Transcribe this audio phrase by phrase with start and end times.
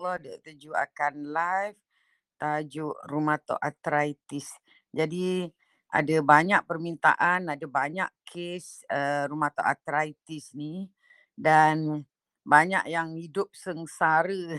[0.00, 0.54] insyaAllah Dr.
[0.56, 1.78] Ju akan live
[2.40, 4.48] tajuk rheumatoid arthritis.
[4.88, 5.44] Jadi
[5.92, 10.88] ada banyak permintaan, ada banyak kes uh, rheumatoid arthritis ni
[11.36, 12.00] dan
[12.48, 14.56] banyak yang hidup sengsara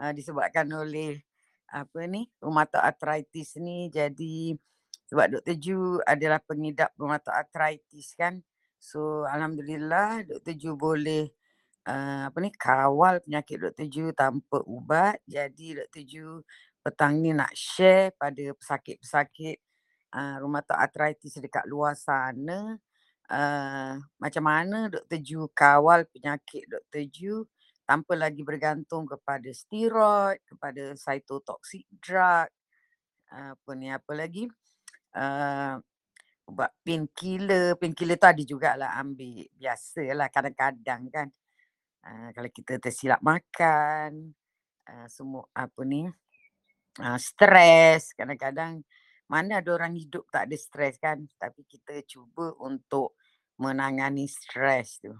[0.00, 1.20] uh, disebabkan oleh
[1.68, 3.92] apa ni rheumatoid arthritis ni.
[3.92, 4.56] Jadi
[5.04, 5.56] sebab Dr.
[5.60, 8.40] Ju adalah pengidap rheumatoid arthritis kan.
[8.80, 10.56] So alhamdulillah Dr.
[10.56, 11.37] Ju boleh
[11.88, 13.88] uh, apa ni kawal penyakit Dr.
[13.88, 15.16] Ju tanpa ubat.
[15.24, 16.02] Jadi Dr.
[16.04, 16.26] Ju
[16.84, 19.56] petang ni nak share pada pesakit-pesakit
[20.14, 22.76] uh, rheumatoid arthritis dekat luar sana
[23.32, 25.18] uh, macam mana Dr.
[25.24, 27.04] Ju kawal penyakit Dr.
[27.08, 27.34] Ju
[27.88, 32.52] tanpa lagi bergantung kepada steroid, kepada cytotoxic drug,
[33.32, 34.44] apa ni apa lagi
[35.16, 35.80] uh,
[36.48, 41.28] ubat painkiller, painkiller tu ada jugalah ambil biasalah kadang-kadang kan
[42.06, 44.34] uh, kalau kita tersilap makan
[44.86, 46.06] uh, semua apa ni
[47.00, 48.82] uh, stres kadang-kadang
[49.28, 53.18] mana ada orang hidup tak ada stres kan tapi kita cuba untuk
[53.58, 55.12] menangani stres tu.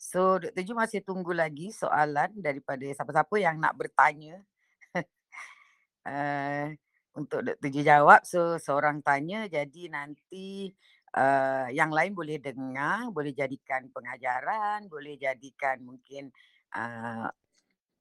[0.00, 0.64] So Dr.
[0.64, 4.40] Ju masih tunggu lagi soalan daripada siapa-siapa yang nak bertanya.
[6.08, 6.72] uh,
[7.20, 7.68] untuk Dr.
[7.68, 8.24] Ju jawab.
[8.24, 10.72] So seorang tanya jadi nanti
[11.16, 16.30] uh, yang lain boleh dengar, boleh jadikan pengajaran, boleh jadikan mungkin
[16.74, 17.26] uh,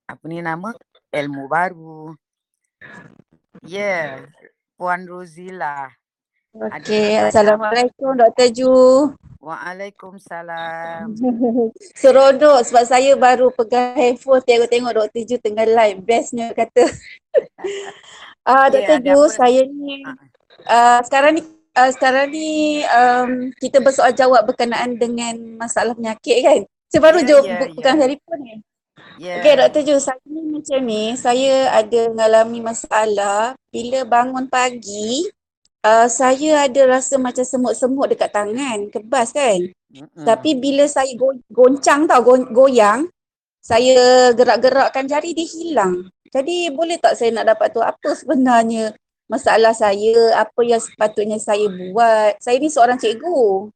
[0.10, 0.74] apa ni nama
[1.14, 2.14] ilmu baru.
[3.66, 4.26] Yeah,
[4.80, 5.92] Puan Rozila.
[6.50, 8.50] Okey, Assalamualaikum Dr.
[8.50, 8.74] Ju.
[9.40, 11.14] Waalaikumsalam.
[12.02, 15.22] Seronok sebab saya baru pegang handphone tengok-tengok Dr.
[15.30, 16.02] Ju tengah live.
[16.02, 16.86] Bestnya kata.
[18.50, 18.98] Ah uh, Dr.
[19.04, 20.02] Yeah, Ju, saya ni
[20.66, 21.44] uh, sekarang ni
[21.75, 26.62] uh, sekarang ni um, kita bersoal jawab berkenaan dengan masalah penyakit kan.
[26.89, 28.03] Saya baru yeah, je yeah, pegang yeah.
[28.09, 28.56] telefon ni.
[29.20, 29.44] Yeah.
[29.44, 29.81] Okay Dr.
[29.84, 35.28] Ju, saya ni macam ni, saya ada mengalami masalah bila bangun pagi,
[35.84, 39.59] uh, saya ada rasa macam semut-semut dekat tangan, kebas kan.
[39.91, 40.24] Mm-hmm.
[40.24, 43.12] Tapi bila saya go- goncang tau, go- goyang,
[43.59, 46.07] saya gerak-gerakkan jari dia hilang.
[46.31, 48.96] Jadi boleh tak saya nak dapat tu apa sebenarnya
[49.29, 52.41] masalah saya, apa yang sepatutnya saya buat.
[52.41, 53.69] Saya ni seorang cikgu.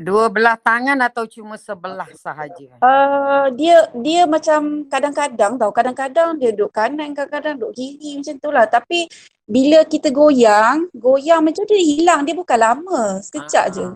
[0.00, 2.72] Dua belah tangan atau cuma sebelah sahaja?
[2.80, 8.48] Uh, dia dia macam kadang-kadang tau, kadang-kadang dia duduk kanan, kadang-kadang duduk kiri macam tu
[8.48, 8.64] lah.
[8.64, 9.10] Tapi
[9.44, 13.76] bila kita goyang, goyang macam dia hilang, dia bukan lama, sekejap uh-huh.
[13.76, 13.86] je.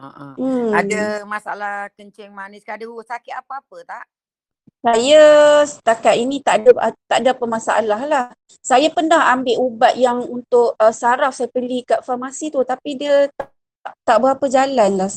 [0.00, 0.32] Uh-huh.
[0.40, 0.70] Hmm.
[0.72, 4.04] Ada masalah kencing manis ke ada sakit apa-apa tak?
[4.80, 5.22] Saya
[5.68, 8.24] setakat ini tak ada tak ada apa masalah lah.
[8.64, 13.28] Saya pernah ambil ubat yang untuk uh, saraf saya beli kat farmasi tu tapi dia
[13.36, 13.52] tak,
[14.08, 15.12] tak berapa jalan lah.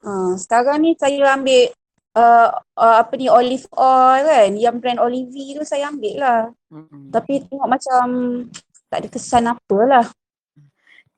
[0.00, 1.68] Uh, sekarang ni saya ambil
[2.16, 6.40] uh, uh, apa ni olive oil kan yang brand Olive tu saya ambil lah.
[6.72, 7.04] Mm-hmm.
[7.12, 8.04] Tapi tengok macam
[8.88, 10.06] tak ada kesan apa lah.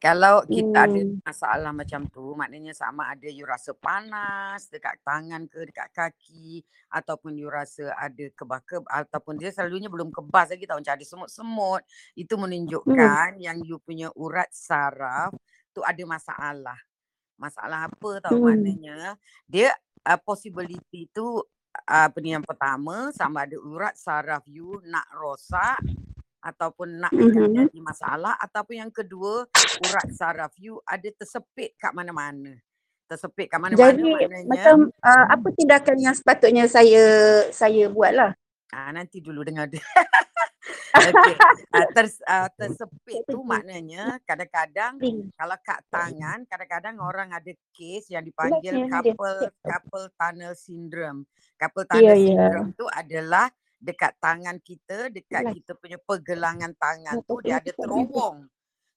[0.04, 0.84] Kalau kita hmm.
[0.84, 6.60] ada masalah macam tu, maknanya sama ada you rasa panas dekat tangan ke dekat kaki
[6.92, 11.82] ataupun you rasa ada kebak ataupun dia selalunya belum kebas lagi tahu macam ada semut-semut,
[12.20, 13.48] itu menunjukkan hmm.
[13.48, 15.32] yang you punya urat saraf
[15.72, 16.76] tu ada masalah.
[17.41, 18.44] Masalah apa tahu hmm.
[18.44, 19.16] maknanya?
[19.48, 19.72] Dia
[20.04, 21.41] uh, possibility tu
[21.88, 25.81] uh, apa ni yang pertama sama ada urat saraf you nak rosak
[26.44, 27.56] ataupun nak mm-hmm.
[27.56, 29.49] jadi masalah ataupun yang kedua
[29.81, 32.60] urat saraf you ada tersepit kat mana-mana
[33.09, 37.04] tersepit kat mana-mana jadi maknanya, macam uh, apa tindakan yang sepatutnya saya
[37.49, 38.37] saya buatlah
[38.77, 39.81] ah nanti dulu dengar dia
[40.94, 41.34] Okay.
[41.75, 44.97] Uh, ter, uh, tersepit tu maknanya kadang-kadang
[45.34, 51.27] kalau kat tangan kadang-kadang orang ada kes yang dipanggil couple couple tunnel syndrome.
[51.59, 52.78] Couple tunnel yeah, syndrome yeah.
[52.78, 53.47] tu adalah
[53.84, 58.49] dekat tangan kita, dekat kita punya pergelangan tangan tu dia ada terowong.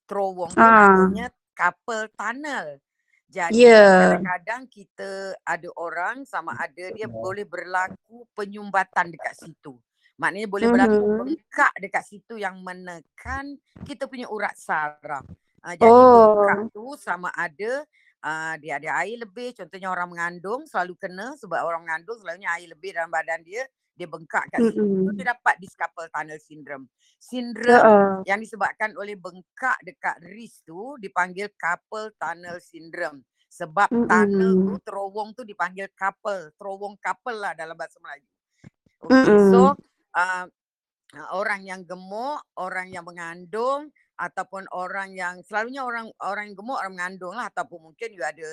[0.08, 1.03] Terowong tu ah.
[1.03, 2.80] namanya couple tunnel.
[3.28, 4.16] Jadi yeah.
[4.16, 9.75] kadang-kadang kita ada orang sama ada dia boleh berlaku penyumbatan dekat situ.
[10.16, 11.19] Maknanya boleh berlaku mm-hmm.
[11.19, 15.28] bengkak dekat situ yang menekan kita punya urat saraf.
[15.60, 16.40] Uh, jadi oh.
[16.40, 17.83] bengkak tu sama ada
[18.24, 19.51] uh, dia ada air lebih.
[19.60, 24.05] Contohnya orang mengandung selalu kena sebab orang mengandung selalunya air lebih dalam badan dia dia
[24.05, 25.17] bengkak kat situ mm-hmm.
[25.17, 26.85] dia dapat discarpal tunnel syndrome.
[27.17, 28.13] Sindrom uh-uh.
[28.29, 33.25] yang disebabkan oleh bengkak dekat wrist tu dipanggil carpal tunnel syndrome.
[33.49, 34.07] Sebab mm-hmm.
[34.07, 38.29] tunnel tu terowong tu dipanggil carpal, terowong carpal lah dalam bahasa Melayu.
[39.01, 39.49] Okay, mm-hmm.
[39.49, 39.73] so
[40.13, 40.45] uh,
[41.33, 46.94] orang yang gemuk, orang yang mengandung ataupun orang yang selalunya orang orang yang gemuk orang
[46.97, 48.49] mengandung lah ataupun mungkin juga ada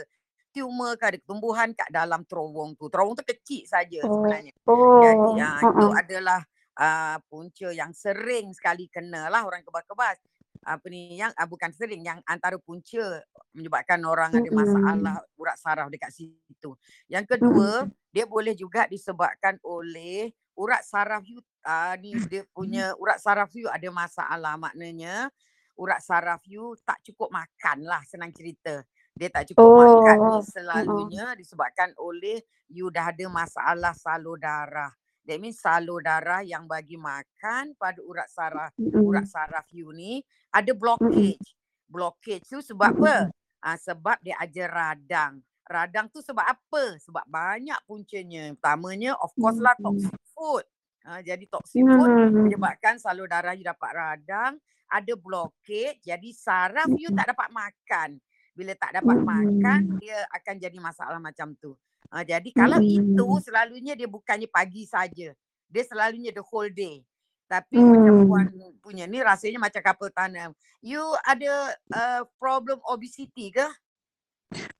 [0.55, 2.87] tumor ke ada ketumbuhan kat dalam terowong tu.
[2.87, 4.23] Terowong tu kecil saja oh.
[4.23, 4.55] sebenarnya.
[4.71, 5.03] Oh.
[5.03, 5.69] Jadi ya, uh-uh.
[5.75, 6.41] itu adalah
[6.79, 10.23] uh, punca yang sering sekali kena lah orang kebas-kebas
[10.65, 13.21] apa ni yang uh, bukan sering yang antara punca
[13.53, 16.73] menyebabkan orang ada masalah urat saraf dekat situ.
[17.07, 23.21] Yang kedua, dia boleh juga disebabkan oleh urat saraf you uh, ni dia punya urat
[23.21, 25.29] saraf you ada masalah maknanya
[25.75, 28.83] urat saraf you tak cukup makan lah senang cerita.
[29.15, 29.79] Dia tak cukup oh.
[29.79, 34.91] makan ni selalunya disebabkan oleh you dah ada masalah salur darah.
[35.23, 38.99] That means salur darah yang bagi makan pada urat saraf mm.
[38.99, 40.19] urat saraf you ni
[40.51, 41.39] ada blockage.
[41.39, 41.55] Mm.
[41.87, 43.31] Blockage tu sebab apa?
[43.63, 45.39] Ha, sebab dia ada radang.
[45.63, 46.99] Radang tu sebab apa?
[46.99, 48.51] Sebab banyak puncanya.
[48.59, 50.67] Pertamanya of course lah toxic food.
[51.07, 54.59] Ha, jadi toxic food menyebabkan salur darah you dapat radang.
[54.91, 56.03] Ada blockage.
[56.03, 58.19] Jadi saraf you tak dapat makan.
[58.55, 61.75] Bila tak dapat makan, dia akan jadi masalah macam tu.
[62.15, 62.95] Uh, jadi kalau hmm.
[63.03, 65.35] itu selalunya dia bukannya pagi saja.
[65.67, 67.03] Dia selalunya the whole day.
[67.51, 67.91] Tapi hmm.
[67.91, 68.47] macam puan
[68.81, 70.55] punya ni rasanya macam kapal tanam.
[70.79, 73.67] You ada uh, problem obesity ke?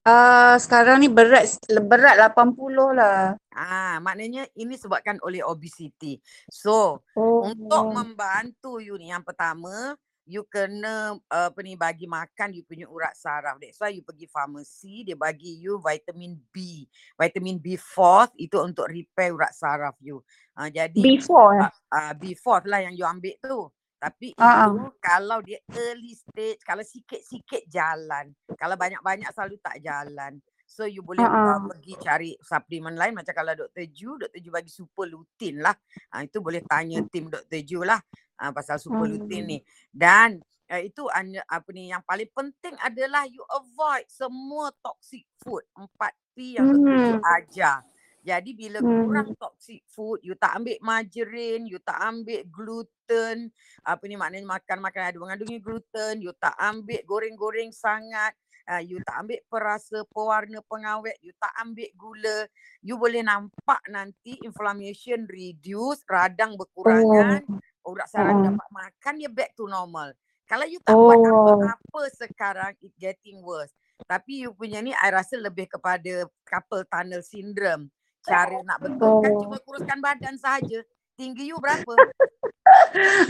[0.05, 2.55] Uh, sekarang ni berat berat 80
[2.95, 3.35] lah.
[3.51, 6.21] Ah, maknanya ini sebabkan oleh obesity.
[6.53, 7.41] So, oh.
[7.49, 12.89] untuk membantu you ni yang pertama, you kena uh, apa ni bagi makan you punya
[12.89, 13.61] urat saraf.
[13.61, 16.85] That's why you pergi farmasi dia bagi you vitamin B.
[17.17, 20.25] Vitamin B4 itu untuk repair urat saraf you.
[20.57, 23.61] Uh, jadi B4 uh, uh, B4 lah yang you ambil tu.
[24.05, 28.37] Tapi itu kalau dia early stage, kalau sikit-sikit jalan.
[28.53, 30.37] Kalau banyak-banyak selalu tak jalan.
[30.65, 31.73] So you boleh uh-uh.
[31.73, 33.85] pergi cari suplemen lain macam kalau Dr.
[33.89, 34.41] Ju, Dr.
[34.45, 35.77] Ju bagi super lutein lah.
[36.13, 37.61] Ha, itu boleh tanya tim Dr.
[37.65, 38.01] Ju lah
[38.39, 39.59] ha, pasal super lutein ni.
[39.91, 40.41] Dan
[40.71, 45.65] uh, itu apa ni yang paling penting adalah you avoid semua toxic food.
[45.77, 46.99] 4P yang Dr.
[46.99, 47.79] Ju ajar.
[48.25, 53.53] Jadi bila kurang toxic food, you tak ambil margarine, you tak ambil gluten,
[53.85, 58.33] apa ni maknanya makan makan ada mengandungi gluten, you tak ambil goreng-goreng sangat,
[58.65, 62.49] uh, you tak ambil perasa, pewarna, pengawet, you tak ambil gula,
[62.81, 67.61] you boleh nampak nanti inflammation reduce, radang berkurangan, oh.
[67.85, 68.43] Urat saraf oh.
[68.45, 70.11] dapat makan, dia back to normal.
[70.45, 71.09] Kalau you tak oh.
[71.09, 73.73] buat apa-apa sekarang, it getting worse.
[74.05, 77.89] Tapi you punya ni, I rasa lebih kepada couple tunnel syndrome.
[78.25, 79.41] Cara nak betulkan, oh.
[79.45, 80.81] cuma kuruskan badan sahaja.
[81.15, 81.95] Tinggi you berapa?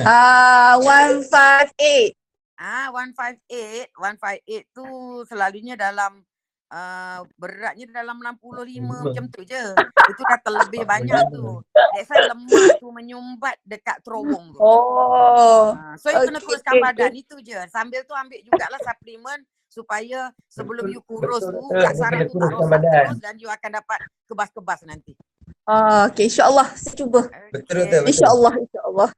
[0.07, 2.15] Ah, uh, 158.
[2.55, 3.91] Ah, 158.
[3.99, 4.87] 158 tu
[5.27, 6.23] selalunya dalam
[6.71, 9.65] uh, beratnya dalam 65 macam tu je.
[10.11, 11.61] Itu dah terlebih banyak tu.
[11.75, 14.59] That's why lemak tu menyumbat dekat terowong tu.
[14.61, 15.75] Oh.
[15.75, 17.11] Uh, so, you okay, kena kuruskan okay, badan.
[17.13, 17.23] Okay.
[17.25, 17.59] Itu je.
[17.69, 19.41] Sambil tu ambil jugalah suplemen
[19.75, 23.99] supaya sebelum you kurus tu, kat saraf tu tak rosak terus dan you akan dapat
[24.31, 25.19] kebas-kebas nanti.
[25.67, 27.27] Ah, okay, insyaAllah saya cuba.
[27.51, 28.03] Betul, betul, betul.
[28.07, 29.11] InsyaAllah, insyaAllah.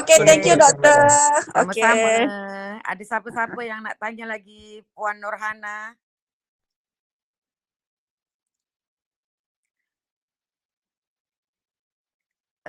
[0.00, 0.98] Okay, thank you doktor.
[1.52, 2.10] Sama-sama.
[2.10, 2.24] Okay.
[2.82, 5.94] Ada siapa-siapa yang nak tanya lagi Puan Nurhana?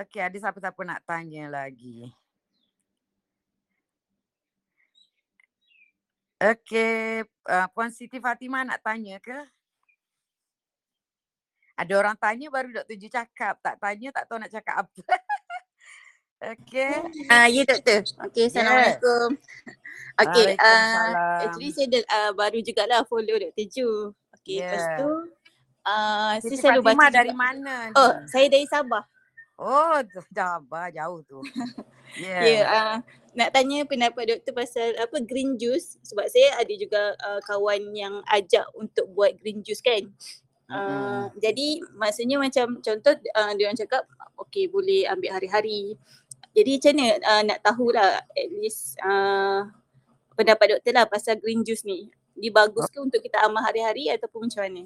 [0.01, 2.09] Okay, ada siapa-siapa nak tanya lagi?
[6.41, 9.37] Okay, uh, Puan Siti Fatimah nak tanya ke?
[11.77, 12.97] Ada orang tanya baru Dr.
[12.97, 13.61] Ju cakap.
[13.61, 15.01] Tak tanya tak tahu nak cakap apa.
[16.57, 16.97] okay.
[17.29, 18.01] Uh, ya doktor.
[18.25, 19.37] Okay, Assalamualaikum.
[19.37, 20.21] Yeah.
[20.25, 23.65] Okay, uh, actually saya dah, uh, baru jugalah follow Dr.
[23.69, 24.09] Ju.
[24.41, 24.73] Okay, yeah.
[24.73, 25.09] lepas tu
[25.85, 27.95] uh, saya selalu baca dari mana ni?
[27.97, 29.10] Oh, saya dari Sabah.
[29.61, 30.01] Oh,
[30.33, 31.37] Sabah jauh tu.
[32.17, 32.43] Yeah.
[32.43, 32.97] yeah uh,
[33.37, 38.19] nak tanya pendapat doktor pasal apa green juice sebab saya ada juga uh, kawan yang
[38.27, 40.11] ajak untuk buat green juice kan.
[40.71, 44.03] Uh, jadi maksudnya macam contoh uh, dia orang cakap
[44.47, 45.95] okey boleh ambil hari-hari.
[46.51, 49.71] Jadi macam mana uh, nak tahulah at least uh,
[50.35, 52.11] pendapat doktor lah pasal green juice ni.
[52.35, 54.83] Dia bagus ke untuk kita amal hari-hari ataupun macam mana?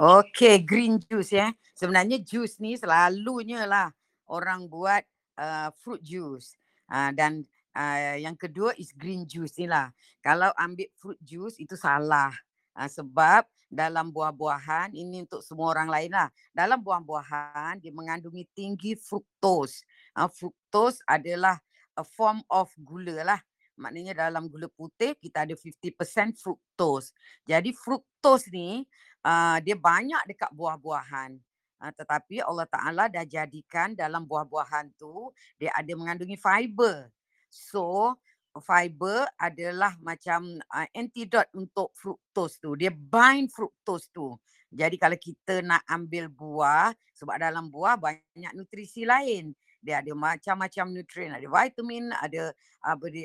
[0.00, 1.52] Okay green juice ya.
[1.76, 3.92] Sebenarnya juice ni selalunya lah
[4.32, 5.04] orang buat
[5.36, 6.56] uh, fruit juice.
[6.88, 7.44] Uh, dan
[7.76, 9.92] uh, yang kedua is green juice ni lah.
[10.24, 12.32] Kalau ambil fruit juice itu salah.
[12.72, 16.32] Uh, sebab dalam buah-buahan ini untuk semua orang lain lah.
[16.56, 19.84] Dalam buah-buahan dia mengandungi tinggi fruktos.
[20.16, 21.60] Uh, fruktos adalah
[21.92, 23.40] a form of gula lah.
[23.80, 27.16] Maknanya dalam gula putih kita ada 50% fruktos.
[27.44, 28.84] Jadi fruktos ni
[29.24, 31.36] uh, dia banyak dekat buah-buahan.
[31.80, 37.08] Uh, tetapi Allah Ta'ala dah jadikan dalam buah-buahan tu dia ada mengandungi fiber.
[37.48, 38.16] So
[38.58, 42.76] fiber adalah macam uh, antidote untuk fruktos tu.
[42.76, 44.36] Dia bind fruktos tu.
[44.70, 49.50] Jadi kalau kita nak ambil buah, sebab dalam buah banyak nutrisi lain.
[49.80, 52.52] dia ada macam-macam nutrien, ada vitamin, ada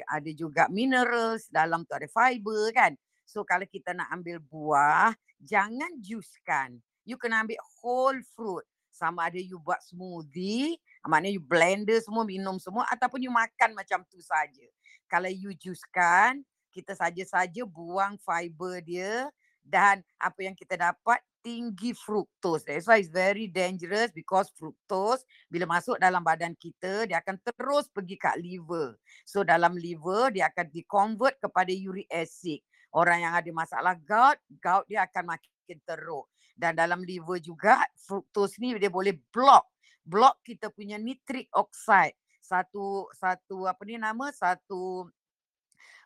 [0.08, 2.96] ada juga minerals, dalam tu ada fiber kan.
[3.26, 6.78] So kalau kita nak ambil buah, jangan juskan.
[7.04, 8.66] You kena ambil whole fruit.
[8.96, 14.08] Sama ada you buat smoothie, maknanya you blender semua, minum semua ataupun you makan macam
[14.08, 14.64] tu saja.
[15.12, 19.28] Kalau you juskan, kita saja-saja buang fiber dia
[19.64, 22.66] dan apa yang kita dapat tinggi fructose.
[22.66, 27.86] That's why it's very dangerous because fructose bila masuk dalam badan kita dia akan terus
[27.88, 28.98] pergi kat liver.
[29.24, 32.66] So dalam liver dia akan di-convert kepada uric acid.
[32.96, 36.32] Orang yang ada masalah gout, gout dia akan makin teruk.
[36.56, 39.76] Dan dalam liver juga fructose ni dia boleh block
[40.06, 42.14] block kita punya nitric oxide.
[42.46, 44.30] Satu satu apa ni nama?
[44.30, 45.10] Satu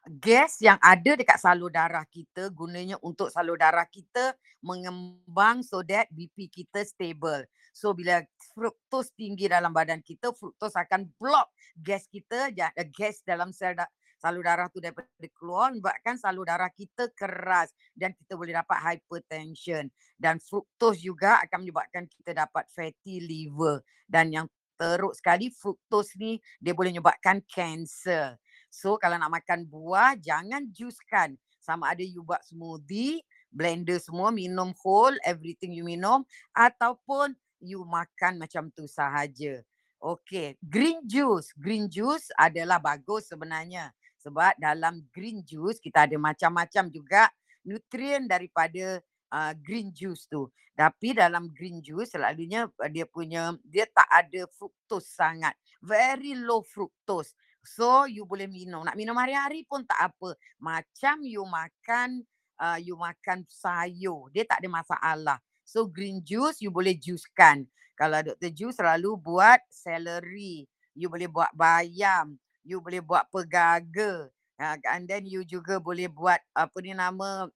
[0.07, 4.31] gas yang ada dekat salur darah kita gunanya untuk salur darah kita
[4.63, 7.43] mengembang so that BP kita stable.
[7.75, 8.23] So bila
[8.55, 12.47] fructose tinggi dalam badan kita, fructose akan block gas kita,
[12.95, 13.75] gas dalam sel
[14.19, 15.07] salur darah tu daripada
[15.39, 19.87] keluar menyebabkan salur darah kita keras dan kita boleh dapat hypertension.
[20.19, 23.79] Dan fructose juga akan menyebabkan kita dapat fatty liver.
[24.03, 24.45] Dan yang
[24.75, 28.35] teruk sekali fructose ni dia boleh menyebabkan cancer.
[28.67, 31.39] So kalau nak makan buah jangan juskan.
[31.59, 36.23] Sama ada you buat smoothie, blender semua, minum whole, everything you minum
[36.55, 39.59] ataupun you makan macam tu sahaja.
[39.99, 41.51] Okay, green juice.
[41.59, 43.91] Green juice adalah bagus sebenarnya.
[44.19, 47.31] Sebab dalam green juice kita ada macam-macam juga
[47.63, 48.99] nutrien daripada
[49.31, 50.47] uh, green juice tu.
[50.75, 55.51] Tapi dalam green juice selalunya dia punya, dia tak ada fructose sangat.
[55.83, 57.35] Very low fructose.
[57.63, 58.87] So you boleh minum.
[58.87, 60.39] Nak minum hari-hari pun tak apa.
[60.55, 62.23] Macam you makan
[62.59, 64.31] uh, you makan sayur.
[64.31, 65.37] Dia tak ada masalah.
[65.67, 67.67] So green juice you boleh juicekan.
[67.99, 68.51] Kalau Dr.
[68.55, 70.63] Juice selalu buat celery.
[70.95, 72.39] You boleh buat bayam.
[72.69, 74.29] You boleh buat pegaga.
[74.59, 77.49] Uh, and then you juga boleh buat apa ni nama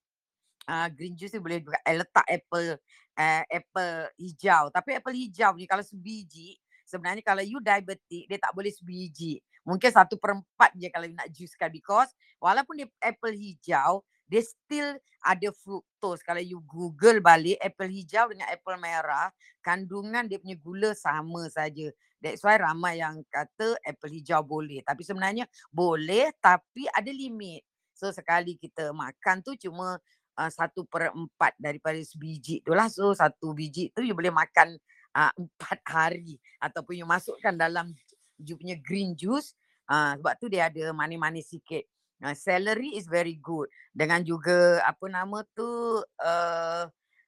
[0.65, 2.81] uh, green juice you boleh juga eh, letak apple
[3.19, 4.73] uh, apple hijau.
[4.73, 9.37] Tapi apple hijau ni kalau sebiji sebenarnya kalau you diabetic dia tak boleh sebiji.
[9.63, 15.49] Mungkin satu perempat je kalau nak juicekan because walaupun dia apple hijau, dia still ada
[15.63, 16.19] fructose.
[16.19, 19.31] Kalau you google balik apple hijau dengan apple merah,
[19.63, 21.87] kandungan dia punya gula sama saja.
[22.23, 24.79] That's why ramai yang kata apple hijau boleh.
[24.87, 27.67] Tapi sebenarnya boleh tapi ada limit.
[27.91, 29.99] So sekali kita makan tu cuma
[30.39, 32.87] uh, satu per empat daripada sebiji tu lah.
[32.87, 34.79] So satu biji tu you boleh makan
[35.19, 36.39] uh, empat hari.
[36.63, 37.91] Ataupun you masukkan dalam
[38.39, 39.51] you punya green juice
[39.91, 41.83] uh, sebab tu dia ada manis-manis sikit.
[42.23, 43.67] Uh, celery is very good.
[43.91, 46.83] Dengan juga apa nama tu uh,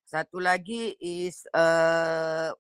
[0.08, 2.56] satu lagi is uh,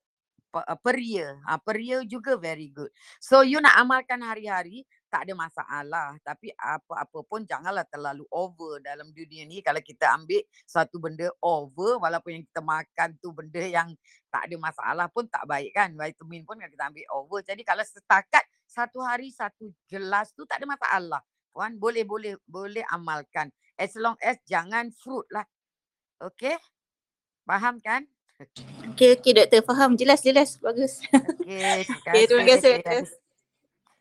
[0.79, 1.35] peria.
[1.43, 2.91] Uh, peria juga very good.
[3.19, 6.15] So you nak amalkan hari-hari tak ada masalah.
[6.23, 9.59] Tapi apa-apa pun janganlah terlalu over dalam dunia ni.
[9.59, 13.91] Kalau kita ambil satu benda over walaupun yang kita makan tu benda yang
[14.31, 15.91] tak ada masalah pun tak baik kan.
[15.95, 17.39] Vitamin pun kalau kita ambil over.
[17.43, 21.21] Jadi kalau setakat satu hari satu gelas tu tak ada masalah.
[21.55, 23.47] Puan boleh boleh boleh amalkan.
[23.79, 25.47] As long as jangan fruit lah.
[26.19, 26.59] Okay?
[27.47, 28.07] Faham kan?
[28.35, 29.61] Okay, okay doktor.
[29.63, 29.95] Faham.
[29.95, 30.59] Jelas, jelas.
[30.59, 30.99] Bagus.
[31.39, 32.79] Okay, terima kasih.
[32.79, 33.23] Okay, terima kasih.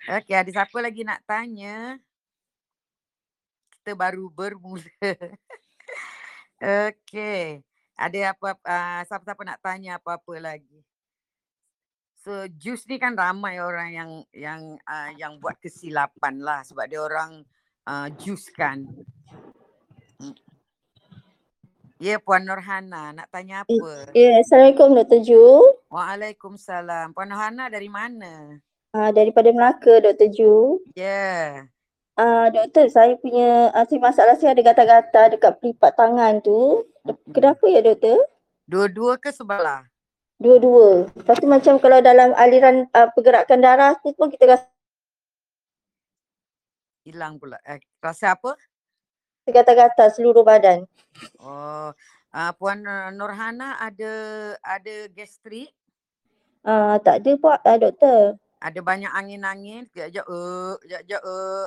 [0.04, 1.96] Okay, ada siapa lagi nak tanya?
[3.80, 4.84] Kita baru bermula.
[6.90, 7.62] okay.
[7.94, 10.82] Ada apa, uh, siapa-siapa nak tanya apa-apa lagi?
[12.24, 17.04] So jus ni kan ramai orang yang yang uh, yang buat kesilapan lah sebab dia
[17.04, 17.44] orang
[17.84, 18.80] uh, jus kan.
[22.04, 24.12] Ya Puan Nurhana nak tanya eh, apa?
[24.12, 25.24] Ya, Assalamualaikum Dr.
[25.24, 25.44] Ju.
[25.88, 27.16] Waalaikumsalam.
[27.16, 28.60] Puan Nurhana dari mana?
[28.92, 30.28] Uh, daripada Melaka Dr.
[30.28, 30.84] Ju.
[30.92, 31.00] Ya.
[31.00, 31.48] Yeah.
[32.20, 36.84] Uh, doktor, saya punya uh, masalah saya ada gatal-gatal dekat pelipat tangan tu.
[37.32, 38.20] Kenapa ya doktor?
[38.68, 39.88] Dua-dua ke sebelah?
[40.36, 41.08] Dua-dua.
[41.08, 44.68] Lepas tu macam kalau dalam aliran uh, pergerakan darah tu pun kita rasa
[47.08, 47.56] hilang pula.
[47.64, 48.60] Eh, rasa apa?
[49.44, 50.88] Gatal-gatal seluruh badan.
[51.38, 51.92] Oh,
[52.32, 52.82] uh, Puan
[53.14, 54.12] Nurhana ada
[54.64, 55.70] ada gastrik?
[56.64, 58.20] Uh, tak ada Pak, uh, doktor.
[58.64, 61.66] Ada banyak angin-angin, sekejap-sekejap, uh, sekejap-sekejap, uh.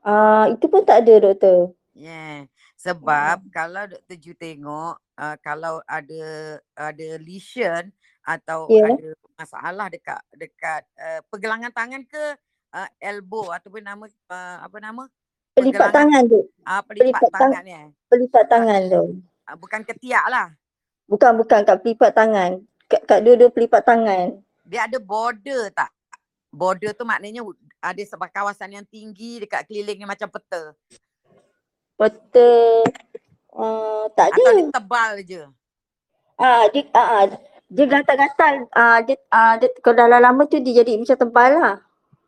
[0.00, 1.72] Uh, itu pun tak ada doktor.
[1.92, 2.48] Yeah.
[2.80, 3.52] Sebab hmm.
[3.52, 4.16] kalau Dr.
[4.16, 7.92] Ju tengok uh, kalau ada ada lesion
[8.24, 8.88] atau yeah.
[8.88, 12.24] ada masalah dekat dekat uh, pergelangan tangan ke
[12.72, 15.04] uh, elbow ataupun nama uh, apa nama?
[15.54, 16.40] Pelipat tangan tu.
[16.62, 17.72] Ah uh, pelipat, pelipat tangan ni.
[17.74, 17.86] Eh.
[18.06, 19.04] Pelipat tangan tu.
[19.46, 20.46] Uh, bukan ketiak lah.
[21.10, 22.50] Bukan bukan kat pelipat tangan.
[22.86, 24.38] Kat, kat dua-dua pelipat tangan.
[24.62, 25.90] Dia ada border tak?
[26.50, 27.42] Border tu maknanya
[27.82, 30.74] ada sebab kawasan yang tinggi dekat keliling ni macam peta.
[31.98, 32.50] Peta
[33.54, 34.42] uh, tak ada.
[34.42, 35.42] Atau dia tebal je.
[36.40, 37.24] Ah, dia, ah, ah,
[37.68, 38.54] dia gatal-gatal.
[38.72, 41.76] Ah, dia, ah, dia, kalau dah lama tu dia jadi macam tebal lah.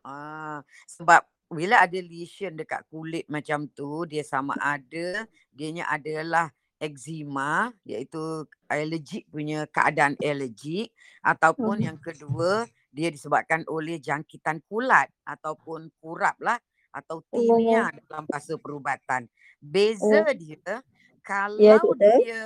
[0.04, 6.48] Ah, sebab bila ada lesion dekat kulit macam tu, dia sama ada dianya adalah
[6.82, 10.90] eczema iaitu alergik punya keadaan alergik
[11.22, 11.86] ataupun hmm.
[11.86, 16.58] yang kedua dia disebabkan oleh jangkitan kulat ataupun kurap lah
[16.92, 17.92] atau tinea oh.
[18.04, 19.24] dalam bahasa perubatan.
[19.62, 20.34] Beza oh.
[20.34, 20.76] dia ya,
[21.24, 21.78] kalau ya,
[22.20, 22.42] dia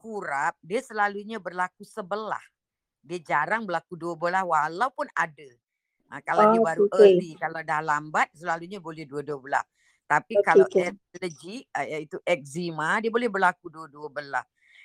[0.00, 2.42] kurap dia selalunya berlaku sebelah.
[3.04, 5.46] Dia jarang berlaku dua belah walaupun ada.
[6.12, 7.00] Ha, kalau oh, dia baru okay.
[7.00, 9.66] early, kalau dah lambat selalunya boleh dua-dua belah.
[10.04, 10.92] Tapi okay, kalau okay.
[10.92, 14.44] alergi uh, iaitu eczema dia boleh berlaku dua-dua belah.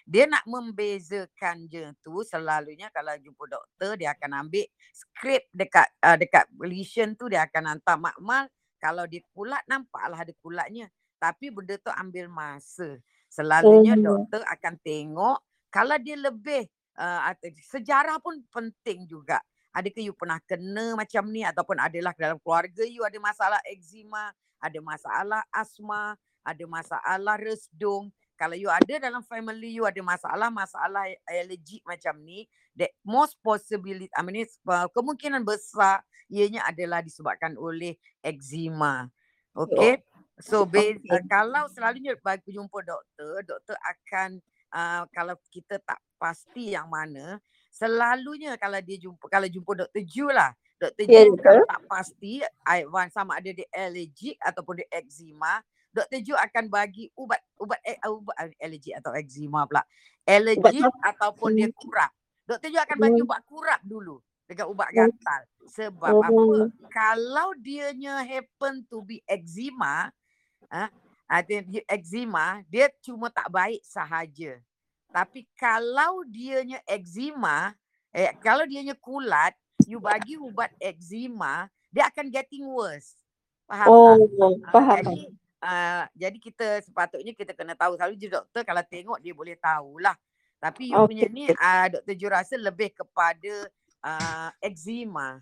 [0.09, 6.17] Dia nak membezakan je tu selalunya kalau jumpa doktor dia akan ambil skrip dekat uh,
[6.17, 8.49] dekat lesion tu dia akan hantar makmal
[8.79, 10.87] kalau dia kulat nampaklah ada kulatnya.
[11.19, 12.97] Tapi benda tu ambil masa.
[13.27, 14.01] Selalunya oh.
[14.01, 15.37] doktor akan tengok
[15.69, 16.65] kalau dia lebih
[16.97, 17.29] uh,
[17.69, 19.37] sejarah pun penting juga.
[19.79, 24.79] Adakah you pernah kena macam ni ataupun adalah dalam keluarga you ada masalah eczema ada
[24.83, 28.11] masalah asma, ada masalah resdung.
[28.39, 34.11] Kalau you ada dalam family you ada masalah, masalah allergic macam ni, the most possibility,
[34.15, 39.11] I mean, uh, kemungkinan besar ianya adalah disebabkan oleh eczema.
[39.51, 39.99] Okay.
[40.39, 40.95] So, okay.
[41.11, 44.39] Uh, kalau selalunya bagi jumpa doktor, doktor akan,
[44.71, 47.43] uh, kalau kita tak pasti yang mana,
[47.79, 52.39] selalunya kalau dia jumpa, kalau jumpa doktor Ju lah, Doktor yeah, Ju kalau tak pasti
[52.63, 55.59] Ivan sama ada dia allergic ataupun dia eczema,
[55.91, 59.83] Doktor Ju akan bagi ubat ubat eh, ubat eh, allergic atau eczema pula.
[60.23, 62.11] Allergic ataupun dia kurap.
[62.47, 63.27] Doktor Ju akan bagi hmm.
[63.27, 64.97] ubat kurap dulu dengan ubat hmm.
[65.03, 65.41] gatal.
[65.67, 66.23] Sebab oh.
[66.23, 66.43] apa?
[66.87, 70.15] Kalau dianya happen to be eczema,
[70.71, 70.87] ah,
[71.27, 71.55] ada
[71.91, 74.63] eczema, dia cuma tak baik sahaja.
[75.09, 77.73] Tapi kalau dianya eczema,
[78.13, 79.57] eh kalau dianya kulat,
[79.89, 83.17] you bagi ubat eczema, dia akan getting worse.
[83.65, 84.73] Faham oh, tak?
[84.73, 84.89] faham.
[84.89, 85.19] Uh, jadi,
[85.61, 87.97] uh, jadi kita sepatutnya kita kena tahu.
[87.97, 90.17] Selalu je doktor kalau tengok dia boleh tahulah.
[90.59, 91.07] Tapi you okay.
[91.07, 93.53] punya ni uh, doktor Ju rasa lebih kepada
[94.03, 95.39] uh, eczema.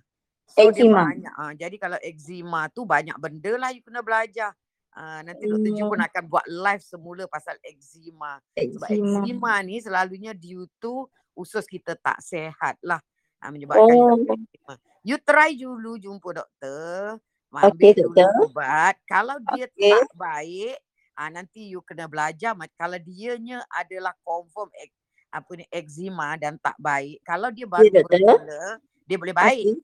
[0.48, 1.12] So eczema.
[1.12, 1.34] banyak.
[1.36, 4.56] Uh, jadi kalau eczema tu banyak benda lah you kena belajar.
[4.98, 8.42] Uh, nanti doktor Ju pun akan buat live semula pasal eczema.
[8.58, 11.06] Sebab eczema ni selalunya due to
[11.38, 12.98] usus kita tak sehat lah
[13.42, 14.78] ha, menyebabkan oh.
[15.06, 17.22] you try dulu jumpa doktor
[17.54, 18.46] ambil okay, dulu doktor.
[18.50, 19.94] ubat kalau dia okay.
[19.94, 20.78] tak baik
[21.16, 24.92] ha, nanti you kena belajar kalau dianya adalah confirm ek,
[25.32, 28.64] apa ni eczema dan tak baik kalau dia baru yeah, bermula
[29.08, 29.76] dia boleh baik okay.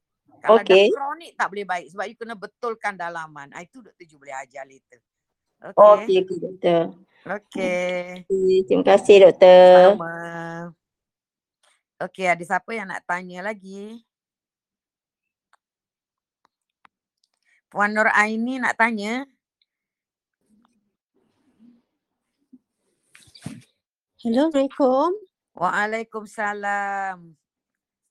[0.43, 0.91] Kalau okay.
[0.91, 4.35] dah kronik tak boleh baik sebab you kena betulkan dalaman ha, itu doktor juga boleh
[4.43, 4.99] ajar later
[5.63, 6.19] Okay.
[6.19, 6.83] okay, doktor.
[7.23, 8.27] Okay.
[8.67, 9.95] Terima kasih, doktor.
[9.95, 10.19] Sama.
[12.03, 14.03] Okey, ada siapa yang nak tanya lagi?
[17.71, 19.23] Puan Nur Aini nak tanya?
[24.19, 25.09] Hello, Assalamualaikum.
[25.55, 27.42] Waalaikumsalam.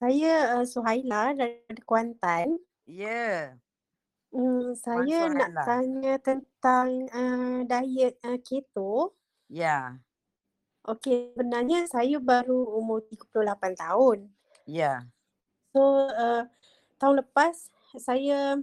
[0.03, 2.59] Saya uh, Suhaila dari Kuantan.
[2.91, 3.07] Ya.
[3.07, 3.39] Yeah.
[4.35, 9.15] Hmm, saya nak tanya tentang uh, diet uh, keto.
[9.47, 9.63] Ya.
[9.63, 9.87] Yeah.
[10.91, 14.27] Okey, sebenarnya saya baru umur 38 tahun.
[14.67, 14.75] Ya.
[14.75, 14.99] Yeah.
[15.71, 16.51] So, uh,
[16.99, 18.59] tahun lepas saya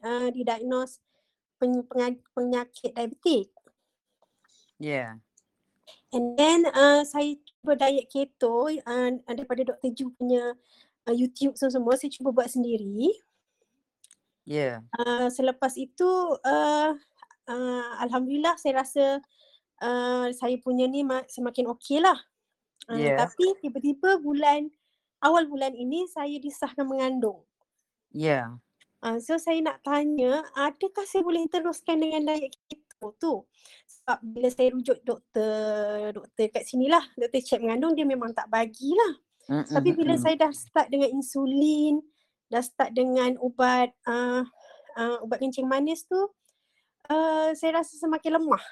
[0.00, 1.04] uh, didiagnose
[1.60, 3.52] peny- penyakit diabetik.
[4.80, 4.88] Ya.
[4.88, 5.10] Yeah.
[6.08, 9.92] And then uh, saya cuba diet keto uh, daripada Dr.
[9.92, 10.56] Ju punya
[11.04, 13.12] uh, YouTube semua, saya cuba buat sendiri.
[14.48, 14.80] Ya.
[14.80, 14.88] Yeah.
[14.96, 16.08] Uh, selepas itu,
[16.40, 16.96] uh,
[17.48, 19.04] uh, Alhamdulillah saya rasa
[19.84, 22.16] uh, saya punya ni semakin okey lah.
[22.88, 23.20] Uh, yeah.
[23.20, 24.72] Tapi tiba-tiba bulan,
[25.20, 27.44] awal bulan ini saya disahkan mengandung.
[28.16, 28.48] Ya.
[28.48, 28.48] Yeah.
[29.04, 32.87] Uh, so saya nak tanya, adakah saya boleh teruskan dengan diet keto
[33.18, 33.46] tu?
[33.86, 38.50] Sebab bila saya rujuk doktor, doktor kat sini lah, doktor cek mengandung dia memang tak
[38.50, 39.12] bagilah.
[39.48, 39.74] Mm-hmm.
[39.74, 42.02] Tapi bila saya dah start dengan insulin,
[42.52, 44.42] dah start dengan ubat uh,
[44.98, 46.20] uh, ubat kencing manis tu,
[47.08, 48.64] uh, saya rasa semakin lemah.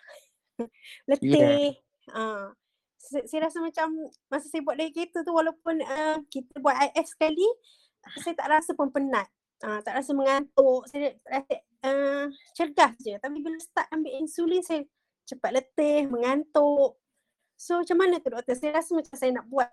[1.11, 1.77] letih.
[1.77, 2.13] Yeah.
[2.13, 2.47] Uh,
[2.97, 3.87] saya, saya rasa macam
[4.27, 7.47] masa saya buat dari kereta tu walaupun uh, kita buat IF sekali,
[8.23, 9.31] saya tak rasa pun penat.
[9.65, 13.15] Uh, tak rasa mengantuk, saya rasa uh, cergas je.
[13.17, 14.83] Tapi bila start ambil insulin, saya
[15.23, 16.99] cepat letih, mengantuk.
[17.55, 18.59] So macam mana tu doktor?
[18.59, 19.71] Saya rasa macam saya nak buat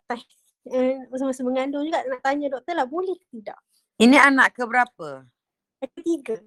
[0.69, 3.59] uh, masa-masa mengandung juga nak tanya doktor lah boleh ke tidak?
[3.97, 5.27] Ini anak ke berapa?
[5.91, 6.39] ketiga.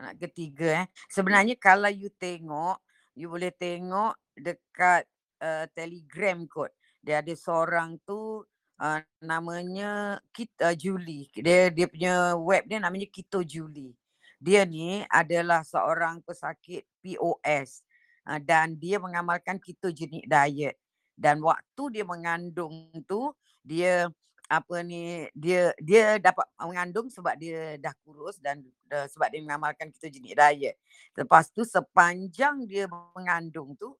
[0.00, 0.86] Anak ketiga eh.
[1.12, 2.80] Sebenarnya kalau you tengok,
[3.12, 5.04] you boleh tengok dekat
[5.44, 6.72] uh, Telegram kot.
[7.00, 8.44] Dia ada seorang tu
[8.80, 11.28] uh, namanya kita uh, Julie.
[11.36, 13.92] Dia dia punya web dia namanya Kito Julie.
[14.40, 17.84] Dia ni adalah seorang pesakit POS
[18.24, 20.80] uh, dan dia mengamalkan ketogenik diet.
[21.12, 24.08] Dan waktu dia mengandung tu dia
[24.50, 29.92] apa ni dia dia dapat mengandung sebab dia dah kurus dan uh, sebab dia mengamalkan
[29.92, 30.80] ketogenik diet.
[31.12, 33.92] Lepas tu sepanjang dia mengandung tu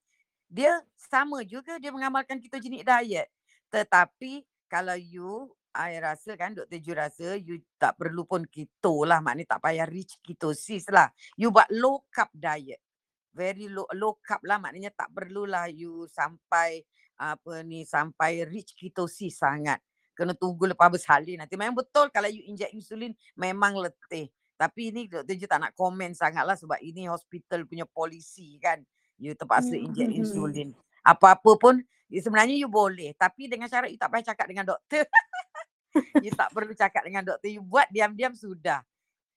[0.49, 3.29] dia sama juga dia mengamalkan ketogenik diet.
[3.69, 6.79] Tetapi kalau you I rasa kan Dr.
[6.83, 11.11] Ju rasa you tak perlu pun keto lah maknanya tak payah rich ketosis lah.
[11.39, 12.83] You buat low carb diet.
[13.31, 16.83] Very low, low carb lah maknanya tak perlulah you sampai
[17.21, 19.79] apa ni sampai rich ketosis sangat
[20.21, 21.57] kena tunggu lepas bersalin nanti.
[21.57, 24.29] Memang betul kalau you inject insulin memang letih.
[24.61, 28.85] Tapi ini doktor je tak nak komen sangat lah sebab ini hospital punya polisi kan.
[29.17, 30.21] You terpaksa hmm, inject mm-hmm.
[30.21, 30.69] insulin.
[31.01, 31.81] Apa-apa pun
[32.13, 33.17] sebenarnya you boleh.
[33.17, 35.09] Tapi dengan syarat you tak payah cakap dengan doktor.
[36.25, 37.51] you tak perlu cakap dengan doktor.
[37.51, 38.83] You buat diam-diam sudah.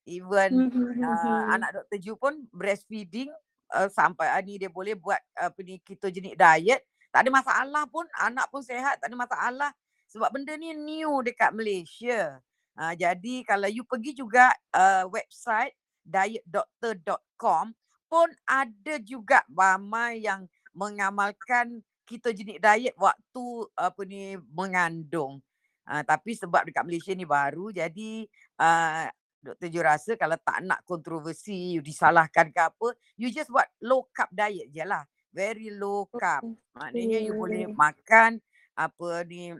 [0.04, 1.00] Even mm-hmm.
[1.00, 3.32] uh, anak doktor Ju pun breastfeeding
[3.72, 6.84] uh, sampai uh, ni dia boleh buat apa uh, ni ketogenic diet.
[7.14, 8.04] Tak ada masalah pun.
[8.20, 9.00] Anak pun sehat.
[9.00, 9.72] Tak ada masalah.
[10.12, 12.38] Sebab benda ni new dekat Malaysia.
[12.74, 17.72] Uh, jadi kalau you pergi juga uh, website dietdoctor.com
[18.12, 23.46] pun ada juga ramai yang mengamalkan ketogenik diet waktu
[23.78, 25.40] apa ni mengandung.
[25.84, 28.24] Uh, tapi sebab dekat Malaysia ni baru jadi
[28.56, 29.12] uh,
[29.44, 29.68] Dr.
[29.68, 34.32] Ju rasa kalau tak nak kontroversi, you disalahkan ke apa, you just buat low carb
[34.32, 35.04] diet je lah.
[35.36, 36.48] Very low carb.
[36.72, 38.40] Maknanya you boleh makan
[38.74, 39.52] apa ni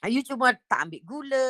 [0.00, 1.48] Ah, you cuma tak ambil gula,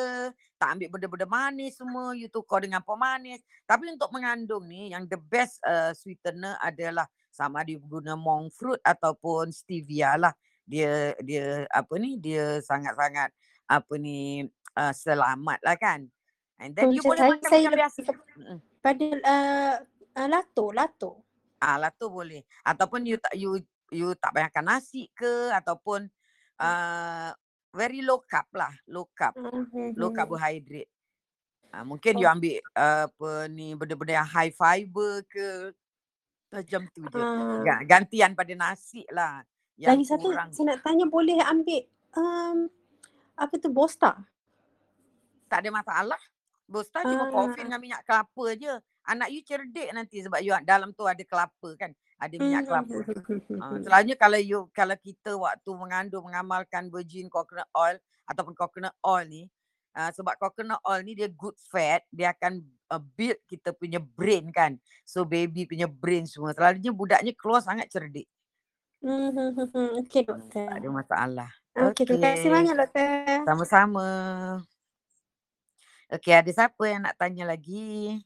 [0.58, 3.38] tak ambil benda-benda manis semua, you tukar dengan pemanis.
[3.62, 8.82] Tapi untuk mengandung ni, yang the best uh, sweetener adalah sama dia guna monk fruit
[8.82, 10.34] ataupun stevia lah.
[10.66, 13.30] Dia dia apa ni, dia sangat-sangat
[13.70, 14.42] apa ni
[14.74, 16.10] uh, selamat lah kan.
[16.58, 18.00] And then you boleh makan macam biasa.
[18.82, 19.74] Pada uh,
[20.18, 21.10] uh, lato, lato.
[21.62, 22.42] Ah, lato boleh.
[22.66, 23.62] Ataupun you tak you
[23.94, 26.10] you tak banyakkan nasi ke ataupun
[26.58, 27.30] uh,
[27.70, 29.94] very low carb lah, low carb, mm-hmm.
[29.94, 30.90] low carbohydrate.
[31.70, 32.20] Uh, mungkin oh.
[32.20, 35.70] you ambil uh, apa ni benda-benda yang high fiber ke
[36.50, 37.20] macam tu je.
[37.22, 37.62] Uh.
[37.86, 39.46] Gantian pada nasi lah.
[39.80, 42.68] Lagi satu saya nak tanya boleh ambil um,
[43.40, 44.20] apa tu bosta?
[45.48, 46.20] Tak ada masalah.
[46.68, 47.08] Bosta uh.
[47.08, 48.74] cuma kopi dengan minyak kelapa je.
[49.08, 52.96] Anak you cerdik nanti sebab you dalam tu ada kelapa kan ada minyak kelapa.
[53.48, 57.96] Uh, selalunya kalau you kalau kita waktu mengandung mengamalkan virgin coconut oil
[58.28, 59.42] ataupun coconut oil ni
[59.96, 62.60] uh, sebab coconut oil ni dia good fat, dia akan
[62.92, 64.76] uh, build kita punya brain kan.
[65.08, 66.52] So baby punya brain semua.
[66.54, 68.28] Selalunya budaknya keluar sangat cerdik.
[69.00, 69.32] Hmm,
[70.04, 70.68] okey doktor.
[70.68, 71.50] Tak ada masalah.
[71.80, 72.04] Okey, okay.
[72.04, 73.40] terima kasih banyak doktor.
[73.48, 74.08] Sama-sama.
[76.12, 78.20] Okey, ada siapa yang nak tanya lagi?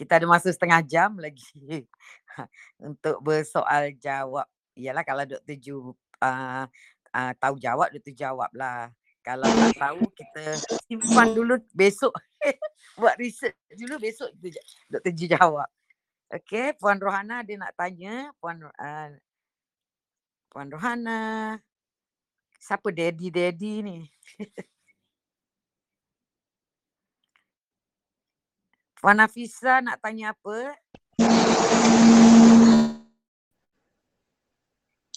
[0.00, 1.84] kita ada masa setengah jam lagi
[2.88, 4.48] untuk bersoal jawab.
[4.72, 5.60] Yalah kalau Dr.
[5.60, 5.92] Ju
[6.24, 6.64] uh,
[7.12, 8.16] uh, tahu jawab, Dr.
[8.16, 8.88] jawab lah.
[9.20, 10.56] Kalau tak tahu, kita
[10.88, 12.16] simpan dulu besok.
[13.00, 14.32] Buat research dulu, besok
[14.88, 15.12] Dr.
[15.12, 15.68] Ju jawab.
[16.32, 18.32] Okay, Puan Rohana dia nak tanya.
[18.40, 19.08] Puan uh,
[20.50, 21.54] Puan Rohana.
[22.58, 24.02] Siapa daddy-daddy ni?
[28.98, 30.74] Puan Nafisa nak tanya apa?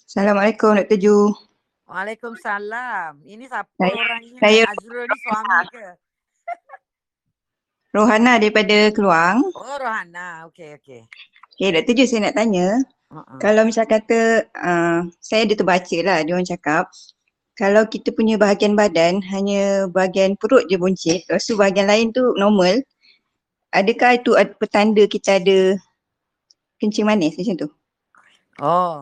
[0.06, 1.02] Assalamualaikum Dr.
[1.02, 1.34] Ju.
[1.90, 3.18] Waalaikumsalam.
[3.26, 4.38] Ini siapa saya, orangnya?
[4.38, 5.98] Saya Azrul ni suami ke?
[7.90, 9.42] Rohana daripada Keluang.
[9.50, 10.46] Oh Rohana.
[10.46, 11.02] Okey okey.
[11.58, 11.92] Okey Dr.
[11.98, 12.78] Ju saya nak tanya.
[13.38, 16.90] Kalau misal kata uh, saya ada terbaca lah dia orang cakap
[17.54, 22.34] kalau kita punya bahagian badan hanya bahagian perut je buncit, lepas tu bahagian lain tu
[22.34, 22.82] normal,
[23.70, 25.78] adakah itu petanda kita ada
[26.82, 27.68] kencing manis macam tu?
[28.58, 28.98] Oh,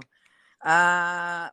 [0.64, 1.44] uh,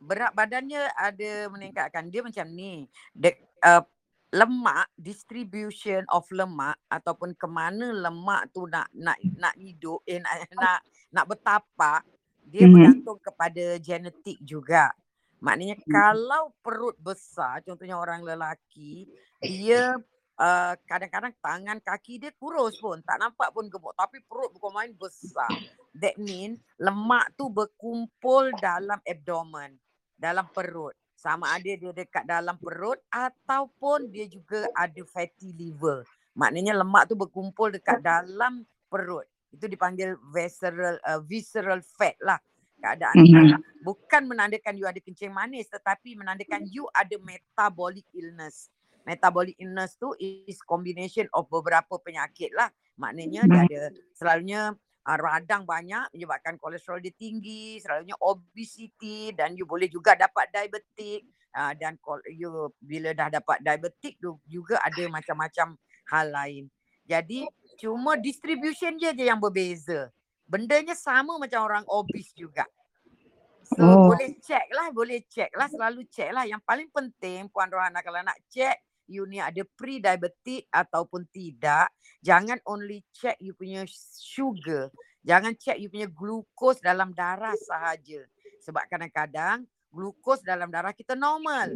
[0.00, 2.08] berat badannya ada meningkatkan.
[2.08, 3.84] Dia macam ni, De, uh,
[4.32, 10.36] lemak, distribution of lemak ataupun ke mana lemak tu nak nak nak hidup, eh, nak,
[10.56, 10.80] nak,
[11.16, 12.04] nak bertapak,
[12.44, 12.72] dia mm-hmm.
[12.76, 14.92] bergantung kepada genetik juga.
[15.40, 15.92] Maknanya mm-hmm.
[15.92, 19.08] kalau perut besar, contohnya orang lelaki,
[19.40, 19.96] dia
[20.36, 24.92] uh, kadang-kadang tangan kaki dia kurus pun tak nampak pun gemuk tapi perut bukan main
[24.96, 25.52] besar
[25.92, 29.76] that mean lemak tu berkumpul dalam abdomen
[30.16, 36.00] dalam perut sama ada dia dekat dalam perut ataupun dia juga ada fatty liver
[36.36, 39.24] Maknanya lemak tu berkumpul dekat dalam perut.
[39.52, 42.38] Itu dipanggil visceral uh, visceral fat lah.
[42.76, 43.80] Keadaan mm-hmm.
[43.80, 48.68] bukan menandakan you ada kencing manis tetapi menandakan you ada metabolic illness.
[49.08, 52.68] Metabolic illness tu is combination of beberapa penyakit lah.
[53.00, 53.82] Maknanya dia ada
[54.12, 60.50] selalunya uh, radang banyak menyebabkan kolesterol dia tinggi, selalunya obesity dan you boleh juga dapat
[60.50, 61.96] diabetik uh, dan
[62.34, 62.50] you
[62.82, 65.78] bila dah dapat diabetik tu juga ada macam-macam
[66.10, 66.64] hal lain.
[67.06, 70.10] Jadi cuma distribution je je yang berbeza.
[70.46, 72.64] Bendanya sama macam orang obes juga.
[73.66, 74.14] So oh.
[74.14, 76.46] boleh check lah, boleh check lah, selalu check lah.
[76.46, 78.78] Yang paling penting Puan Rohana kalau nak check
[79.10, 81.90] you ni ada pre-diabetic ataupun tidak,
[82.22, 83.82] jangan only check you punya
[84.22, 84.94] sugar.
[85.26, 88.22] Jangan check you punya glucose dalam darah sahaja.
[88.62, 91.74] Sebab kadang-kadang glucose dalam darah kita normal.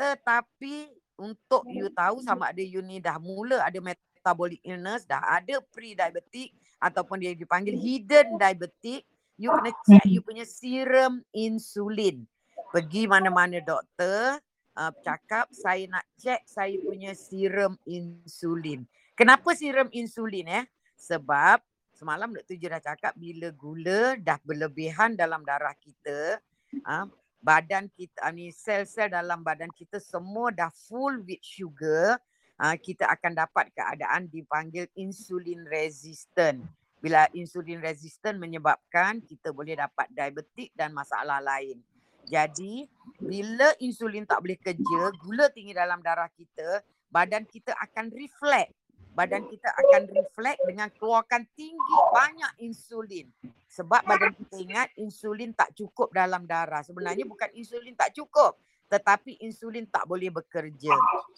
[0.00, 0.88] Tetapi
[1.20, 3.80] untuk you tahu sama ada you ni dah mula ada
[4.26, 6.50] metabolic illness, dah ada pre-diabetic
[6.82, 9.06] ataupun dia dipanggil hidden diabetic,
[9.38, 12.26] you kena check you punya serum insulin.
[12.74, 14.42] Pergi mana-mana doktor,
[14.74, 18.82] uh, cakap saya nak check saya punya serum insulin.
[19.14, 20.64] Kenapa serum insulin eh?
[20.98, 21.62] Sebab
[21.94, 22.58] semalam Dr.
[22.58, 26.42] Je dah cakap bila gula dah berlebihan dalam darah kita,
[26.82, 27.06] uh,
[27.38, 32.18] badan kita, ni sel-sel dalam badan kita semua dah full with sugar,
[32.60, 36.64] uh, kita akan dapat keadaan dipanggil insulin resistant.
[37.00, 41.78] Bila insulin resistant menyebabkan kita boleh dapat diabetik dan masalah lain.
[42.26, 42.90] Jadi
[43.22, 48.74] bila insulin tak boleh kerja, gula tinggi dalam darah kita, badan kita akan reflect.
[49.16, 53.30] Badan kita akan reflect dengan keluarkan tinggi banyak insulin.
[53.64, 56.84] Sebab badan kita ingat insulin tak cukup dalam darah.
[56.84, 58.60] Sebenarnya bukan insulin tak cukup.
[58.86, 60.94] Tetapi insulin tak boleh bekerja.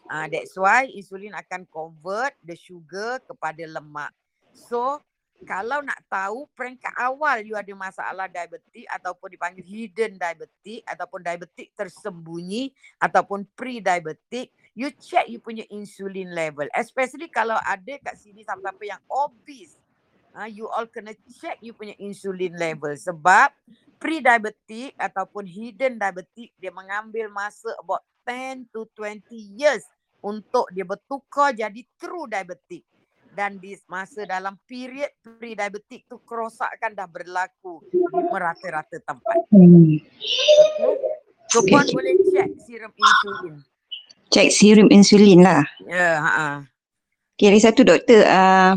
[0.08, 4.12] Uh, that's why insulin akan convert the sugar kepada lemak.
[4.52, 5.00] So
[5.46, 11.70] kalau nak tahu peringkat awal you ada masalah diabetik ataupun dipanggil hidden diabetik ataupun diabetik
[11.78, 16.66] tersembunyi ataupun pre-diabetik, you check you punya insulin level.
[16.74, 19.78] Especially kalau ada kat sini siapa-siapa yang obese.
[20.34, 23.54] Ha, you all kena check you punya insulin level sebab
[23.98, 29.26] pre-diabetik ataupun hidden diabetik dia mengambil masa about 10 to 20
[29.58, 29.82] years
[30.22, 32.86] untuk dia bertukar jadi true diabetik
[33.38, 39.36] dan di masa dalam period pre-diabetik tu kerosakan dah berlaku di merata-rata tempat.
[39.54, 40.02] Hmm.
[41.48, 41.70] So okay.
[41.70, 43.54] puan boleh check serum insulin.
[44.34, 45.62] Check serum insulin lah.
[45.86, 46.46] Ya, yeah, ha.
[47.38, 48.26] Okay, ada satu doktor.
[48.26, 48.74] Uh,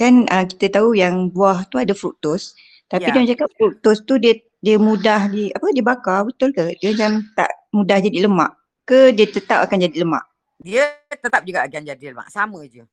[0.00, 2.56] kan uh, kita tahu yang buah tu ada fruktos.
[2.86, 3.14] Tapi yeah.
[3.26, 6.78] dia cakap fruktos tu dia dia mudah di apa dibakar betul ke?
[6.78, 8.50] Dia macam tak mudah jadi lemak
[8.86, 10.24] ke dia tetap akan jadi lemak?
[10.62, 12.26] Dia tetap juga akan jadi lemak.
[12.30, 12.86] Sama je.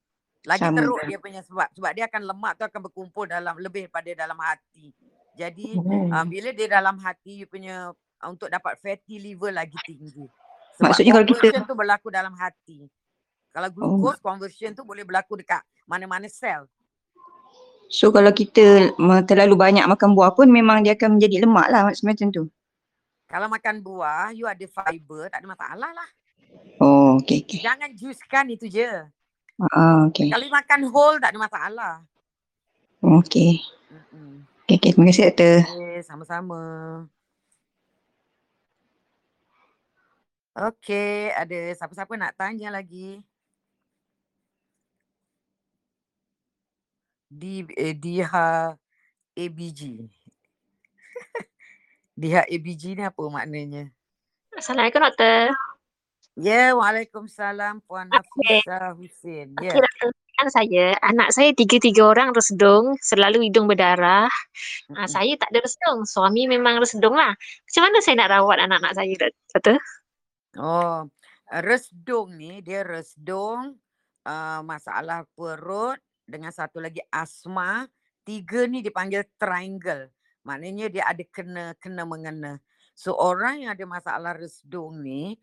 [0.44, 0.78] Lagi Sama.
[0.82, 1.70] teruk dia punya sebab.
[1.72, 4.92] Sebab dia akan lemak tu akan berkumpul dalam lebih pada dalam hati.
[5.38, 6.10] Jadi hmm.
[6.14, 10.26] uh, bila dia dalam hati you punya uh, untuk dapat fatty liver lagi tinggi.
[10.78, 12.80] Sebab Maksudnya kalau kita conversion tu berlaku dalam hati.
[13.54, 14.22] Kalau glucose oh.
[14.26, 16.66] conversion tu boleh berlaku dekat mana-mana sel.
[17.94, 18.90] So kalau kita
[19.30, 22.50] terlalu banyak makan buah pun memang dia akan menjadi lemak lah macam tu.
[23.30, 26.10] Kalau makan buah, you ada fiber, tak ada masalah lah.
[26.82, 27.62] Oh, okay, okay.
[27.62, 28.90] Jangan juskan itu je.
[29.70, 30.34] Ah, okay.
[30.34, 31.94] Kalau makan whole tak ada masalah.
[32.98, 33.62] Okay.
[33.94, 34.50] Mm-mm.
[34.66, 34.92] Okay, okay.
[34.98, 35.58] Terima kasih, Doktor.
[35.62, 36.62] Okay, sama-sama.
[40.54, 43.22] Okay, ada siapa-siapa nak tanya lagi?
[47.34, 48.70] Di eh, Diha
[49.34, 49.82] ABG.
[52.22, 53.90] Diha ABG ni apa maknanya?
[54.54, 55.50] Assalamualaikum, Doktor.
[56.38, 59.58] Ya, Waalaikumsalam Puan Nafisa Hussein.
[59.62, 59.74] Ya.
[59.74, 59.82] Okay,
[60.34, 64.30] kan saya, anak saya tiga-tiga orang resdung, selalu hidung berdarah.
[64.30, 64.98] Mm-hmm.
[64.98, 67.34] Ha, saya tak ada resdung, suami memang resdung lah.
[67.38, 69.14] Macam mana saya nak rawat anak-anak saya,
[69.50, 69.78] Doktor?
[70.58, 71.10] Oh,
[71.50, 73.78] resdung ni, dia resdung,
[74.26, 77.88] uh, masalah perut dengan satu lagi asma.
[78.24, 80.08] Tiga ni dipanggil triangle.
[80.48, 82.60] Maknanya dia ada kena-kena-mengena.
[82.94, 85.40] So orang yang ada masalah resdung ni,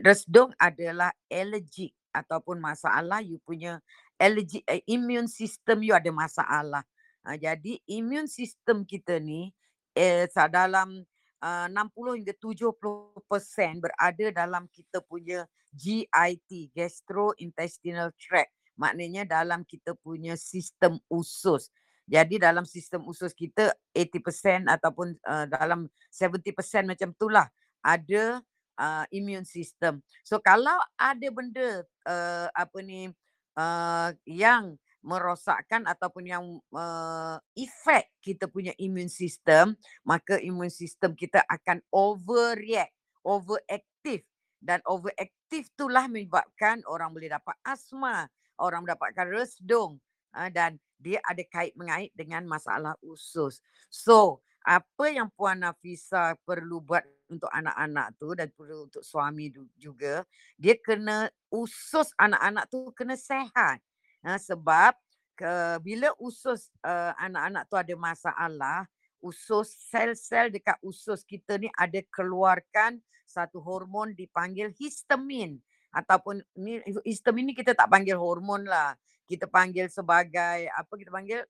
[0.00, 3.82] resdung adalah allergic ataupun masalah you punya
[4.16, 6.82] allergic uh, immune system you ada masalah.
[7.26, 9.52] Uh, jadi immune system kita ni
[9.92, 11.04] eh, dalam
[11.44, 15.44] uh, 60 hingga 70% berada dalam kita punya
[15.74, 18.54] GIT, gastrointestinal tract.
[18.74, 21.70] Maknanya dalam kita punya sistem usus.
[22.04, 26.52] Jadi dalam sistem usus kita 80% ataupun uh, dalam 70%
[26.84, 27.48] macam itulah
[27.80, 28.44] ada
[28.76, 30.04] uh, immune system.
[30.20, 33.08] So kalau ada benda uh, apa ni
[33.56, 41.44] uh, yang merosakkan ataupun yang uh, efek kita punya imun sistem, maka imun sistem kita
[41.44, 44.24] akan overreact, overactive
[44.64, 48.24] dan overactive itulah menyebabkan orang boleh dapat asma,
[48.58, 49.98] orang mendapatkan resdung
[50.34, 53.60] uh, dan dia ada kait mengait dengan masalah usus.
[53.92, 60.24] So, apa yang Puan Nafisa perlu buat untuk anak-anak tu dan perlu untuk suami juga,
[60.56, 63.80] dia kena usus anak-anak tu kena sehat.
[64.24, 64.96] Ha, sebab
[65.36, 68.88] ke, bila usus uh, anak-anak tu ada masalah,
[69.24, 75.56] usus sel-sel dekat usus kita ni ada keluarkan satu hormon dipanggil histamin
[75.94, 78.98] ataupun ni histamin ni kita tak panggil hormon lah.
[79.24, 81.40] Kita panggil sebagai apa kita panggil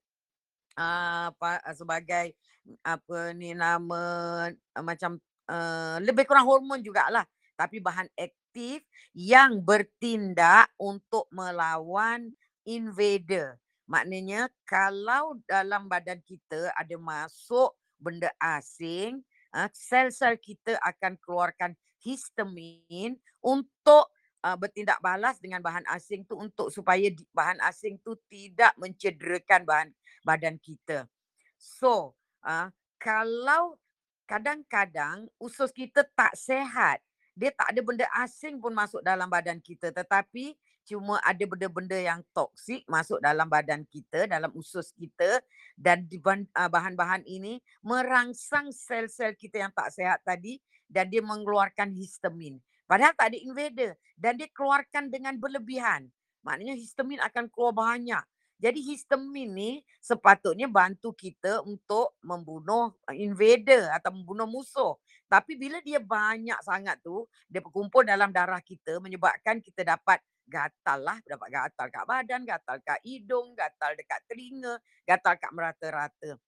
[0.76, 2.36] uh, apa sebagai
[2.84, 4.02] apa ni nama
[4.52, 5.16] uh, macam
[5.48, 7.24] uh, lebih kurang hormon jugalah
[7.56, 12.34] tapi bahan aktif yang bertindak untuk melawan
[12.66, 13.58] invader.
[13.86, 19.22] Maknanya kalau dalam badan kita ada masuk benda asing,
[19.54, 24.13] uh, sel-sel kita akan keluarkan histamin untuk
[24.44, 29.64] uh, bertindak balas dengan bahan asing tu untuk supaya di, bahan asing tu tidak mencederakan
[29.64, 29.88] bahan
[30.20, 31.08] badan kita.
[31.56, 32.12] So,
[32.44, 32.68] uh,
[33.00, 33.80] kalau
[34.28, 37.00] kadang-kadang usus kita tak sehat,
[37.34, 40.54] dia tak ada benda asing pun masuk dalam badan kita tetapi
[40.84, 45.42] cuma ada benda-benda yang toksik masuk dalam badan kita, dalam usus kita
[45.74, 46.06] dan
[46.54, 52.60] ah, bahan-bahan ini merangsang sel-sel kita yang tak sehat tadi dan dia mengeluarkan histamin.
[52.84, 56.08] Padahal tak ada invader dan dia keluarkan dengan berlebihan.
[56.44, 58.20] Maknanya histamin akan keluar banyak.
[58.60, 64.94] Jadi histamin ni sepatutnya bantu kita untuk membunuh eh, invader atau membunuh musuh.
[65.26, 71.00] Tapi bila dia banyak sangat tu, dia berkumpul dalam darah kita menyebabkan kita dapat gatal
[71.00, 76.38] lah, dapat gatal kat badan, gatal kat hidung, gatal dekat telinga, gatal kat merata-rata.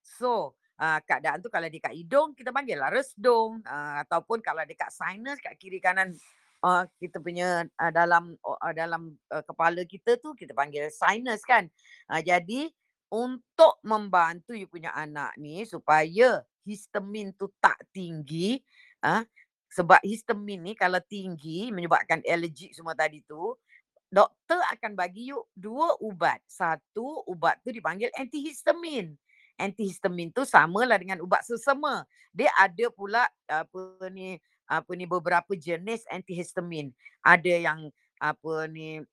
[0.00, 4.88] So, uh, keadaan tu kalau dekat hidung kita panggil lah resdung uh, ataupun kalau dekat
[4.88, 6.16] sinus kat kiri kanan
[6.64, 11.68] uh, kita punya uh, dalam uh, dalam uh, kepala kita tu kita panggil sinus kan.
[12.08, 12.72] Uh, jadi
[13.10, 18.62] untuk membantu you punya anak ni supaya histamin tu tak tinggi,
[19.02, 19.26] uh,
[19.70, 23.58] sebab histamin ni kalau tinggi menyebabkan alergi semua tadi tu,
[24.06, 26.38] doktor akan bagi you dua ubat.
[26.46, 29.18] Satu ubat tu dipanggil antihistamin.
[29.60, 32.08] Antihistamin tu samalah dengan ubat sesama.
[32.32, 36.94] Dia ada pula apa ni apa ni beberapa jenis antihistamin.
[37.20, 37.80] Ada yang
[38.16, 39.04] apa ni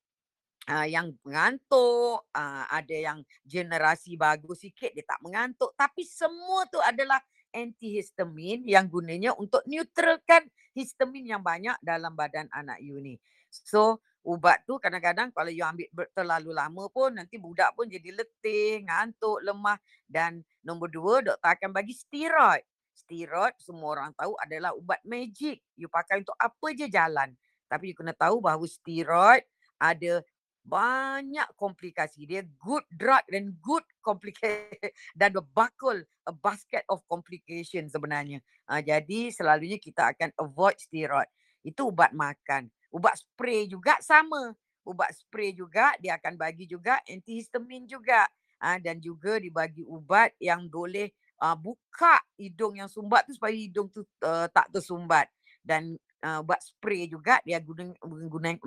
[0.68, 6.80] uh, yang mengantuk, uh, ada yang generasi bagus sikit dia tak mengantuk tapi semua tu
[6.80, 7.20] adalah
[7.52, 13.16] antihistamin yang gunanya untuk neutralkan histamin yang banyak dalam badan anak you ni.
[13.50, 18.84] So ubat tu kadang-kadang kalau you ambil terlalu lama pun nanti budak pun jadi letih,
[18.84, 22.60] ngantuk, lemah dan nombor dua doktor akan bagi steroid.
[22.92, 25.64] Steroid semua orang tahu adalah ubat magic.
[25.80, 27.32] You pakai untuk apa je jalan.
[27.72, 29.48] Tapi you kena tahu bahawa steroid
[29.80, 30.20] ada
[30.60, 32.28] banyak komplikasi.
[32.28, 38.44] Dia good drug dan good complication dan berbakul a basket of complication sebenarnya.
[38.68, 41.32] Uh, jadi selalunya kita akan avoid steroid.
[41.64, 42.68] Itu ubat makan.
[42.88, 44.56] Ubat spray juga sama.
[44.84, 48.26] Ubat spray juga dia akan bagi juga antihistamin juga.
[48.58, 53.86] Uh, dan juga dibagi ubat yang boleh uh, buka hidung yang sumbat tu supaya hidung
[53.86, 55.30] tu uh, tak tersumbat.
[55.62, 55.94] Dan
[56.26, 58.58] uh, buat spray juga dia guna, guna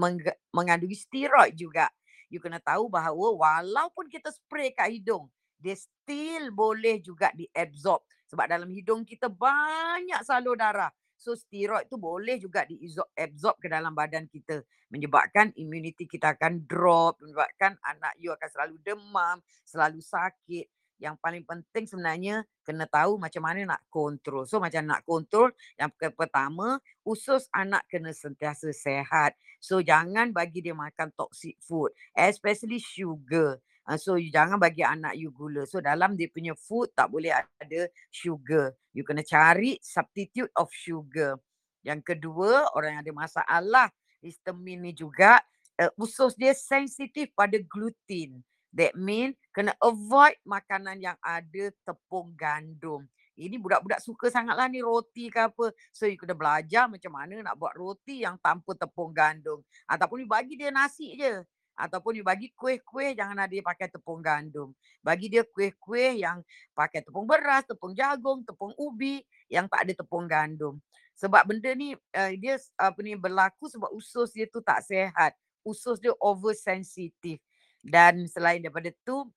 [0.55, 1.91] mengandungi steroid juga.
[2.31, 5.27] You kena tahu bahawa walaupun kita spray kat hidung,
[5.59, 7.99] dia still boleh juga diabsorb
[8.31, 10.87] sebab dalam hidung kita banyak salur darah.
[11.21, 17.21] So steroid tu boleh juga diabsorb ke dalam badan kita menyebabkan immunity kita akan drop,
[17.21, 20.65] menyebabkan anak you akan selalu demam, selalu sakit
[21.01, 24.49] yang paling penting sebenarnya kena tahu macam mana nak kontrol.
[24.49, 29.37] So macam nak kontrol yang pertama usus anak kena sentiasa sehat.
[29.61, 33.61] So jangan bagi dia makan toxic food especially sugar.
[33.81, 35.65] Uh, so you jangan bagi anak you gula.
[35.65, 37.81] So dalam dia punya food tak boleh ada
[38.13, 38.77] sugar.
[38.93, 41.41] You kena cari substitute of sugar.
[41.81, 43.87] Yang kedua orang yang ada masalah
[44.21, 45.41] histamin ni juga
[45.81, 48.45] uh, usus dia sensitif pada gluten.
[48.71, 53.03] That mean kena avoid makanan yang ada tepung gandum.
[53.35, 55.73] Ini budak-budak suka sangatlah ni roti ke apa.
[55.89, 59.65] So you kena belajar macam mana nak buat roti yang tanpa tepung gandum.
[59.89, 61.41] Ataupun you bagi dia nasi je.
[61.75, 64.75] Ataupun you bagi kuih-kuih jangan ada dia pakai tepung gandum.
[65.01, 66.45] Bagi dia kuih-kuih yang
[66.77, 70.77] pakai tepung beras, tepung jagung, tepung ubi yang tak ada tepung gandum.
[71.17, 75.37] Sebab benda ni uh, dia apa ni berlaku sebab usus dia tu tak sehat.
[75.61, 77.37] usus dia oversensitif.
[77.85, 79.29] Dan selain daripada tu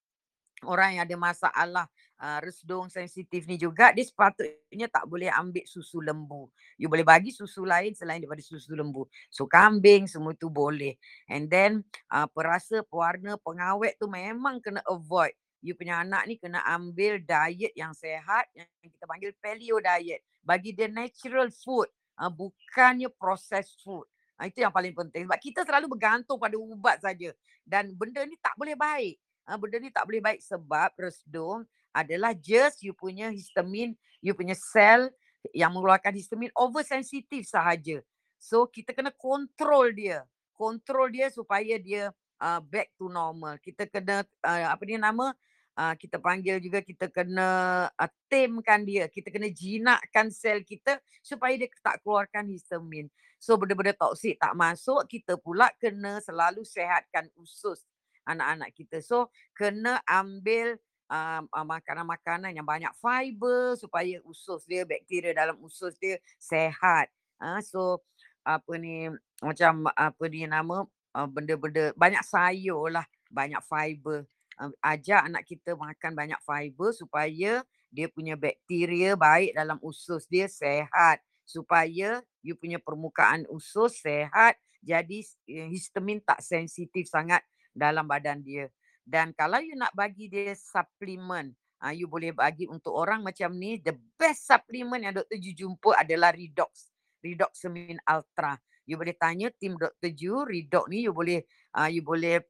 [0.65, 1.85] orang yang ada masalah
[2.25, 6.49] uh, resdung sensitif ni juga dia sepatutnya tak boleh ambil susu lembu.
[6.81, 9.05] You boleh bagi susu lain selain daripada susu lembu.
[9.29, 10.97] So kambing semua tu boleh.
[11.29, 15.37] And then uh, perasa, pewarna, pengawet tu memang kena avoid.
[15.65, 20.25] You punya anak ni kena ambil diet yang sehat yang kita panggil paleo diet.
[20.41, 21.89] Bagi dia natural food.
[22.17, 24.09] Uh, bukannya processed food.
[24.37, 25.25] Uh, itu yang paling penting.
[25.25, 27.33] Sebab kita selalu bergantung pada ubat saja.
[27.65, 29.17] Dan benda ni tak boleh baik.
[29.49, 31.65] Uh, benda ni tak boleh baik sebab resdung
[31.95, 35.15] adalah just you punya histamin, you punya sel
[35.55, 38.03] yang mengeluarkan histamin oversensitif sahaja.
[38.37, 40.27] So kita kena kontrol dia.
[40.53, 42.11] Kontrol dia supaya dia
[42.43, 43.57] uh, back to normal.
[43.63, 45.33] Kita kena uh, apa ni nama?
[45.75, 47.49] Uh, kita panggil juga kita kena
[47.91, 49.11] uh, tamekan dia.
[49.11, 53.11] Kita kena jinakkan sel kita supaya dia tak keluarkan histamin.
[53.43, 57.83] So benda-benda toksik tak masuk, kita pula kena selalu sehatkan usus
[58.25, 59.05] anak-anak kita.
[59.05, 66.21] So kena ambil uh, makanan-makanan yang banyak fiber supaya usus dia, bakteria dalam usus dia
[66.37, 67.11] sehat.
[67.41, 68.01] Uh, so
[68.45, 69.09] apa ni
[69.41, 70.85] macam apa ni nama
[71.17, 74.25] uh, benda-benda banyak sayur lah, banyak fiber.
[74.55, 80.51] Uh, ajak anak kita makan banyak fiber supaya dia punya bakteria baik dalam usus dia
[80.51, 87.41] sehat supaya you punya permukaan usus sehat jadi eh, histamin tak sensitif sangat
[87.73, 88.69] dalam badan dia.
[89.05, 91.53] Dan kalau you nak bagi dia suplemen,
[91.85, 95.37] uh, you boleh bagi untuk orang macam ni, the best supplement yang Dr.
[95.37, 96.89] Ju jumpa adalah Redox.
[97.21, 98.57] Redoxamine Ultra.
[98.89, 100.13] You boleh tanya tim Dr.
[100.13, 101.45] Ju, Redox ni you boleh
[101.77, 102.41] uh, you boleh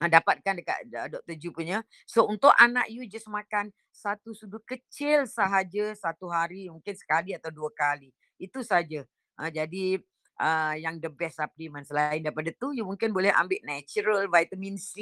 [0.00, 1.34] uh, dapatkan dekat Dr.
[1.40, 1.80] Ju punya.
[2.04, 7.48] So untuk anak you just makan satu sudut kecil sahaja satu hari, mungkin sekali atau
[7.48, 8.12] dua kali.
[8.36, 9.04] Itu saja.
[9.36, 10.00] Uh, jadi
[10.38, 14.96] uh, yang the best supplement selain daripada tu you mungkin boleh ambil natural vitamin C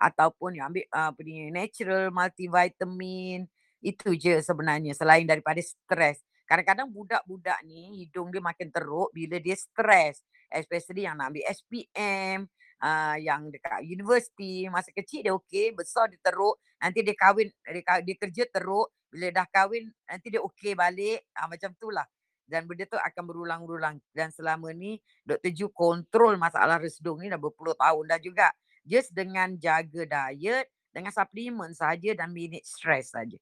[0.00, 3.46] ataupun you ambil uh, apa ni natural multivitamin.
[3.84, 6.24] Itu je sebenarnya selain daripada stres.
[6.48, 10.24] Kadang-kadang budak-budak ni hidung dia makin teruk bila dia stres.
[10.48, 12.48] Especially yang nak ambil SPM
[12.80, 17.82] uh, yang dekat universiti masa kecil dia okey besar dia teruk nanti dia kahwin dia,
[18.04, 21.24] dia kerja teruk bila dah kahwin nanti dia okey balik.
[21.36, 22.04] Uh, macam tu lah
[22.44, 25.50] dan benda tu akan berulang-ulang dan selama ni Dr.
[25.52, 28.52] Ju kontrol masalah resdung ni dah berpuluh tahun dah juga
[28.84, 33.40] just dengan jaga diet dengan suplemen saja dan manage stress saja.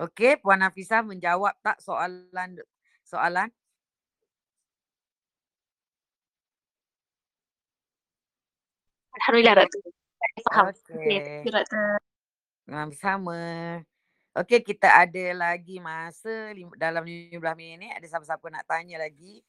[0.00, 2.58] Okey, Puan Hafizah menjawab tak soalan
[3.04, 3.52] soalan?
[9.20, 9.78] Alhamdulillah Ratu.
[10.48, 10.72] Faham.
[10.72, 11.44] Okey.
[11.44, 12.96] Okay.
[12.96, 13.40] Sama.
[14.32, 17.92] Okey, kita ada lagi masa dalam 15 minit.
[17.92, 19.44] Ada siapa-siapa nak tanya lagi?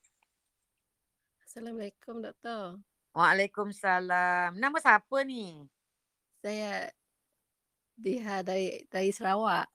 [1.39, 2.83] Assalamualaikum, Doktor.
[3.15, 4.59] Waalaikumsalam.
[4.59, 5.63] Nama siapa ni?
[6.43, 6.91] Saya
[7.95, 9.71] Diha dari dari Sarawak.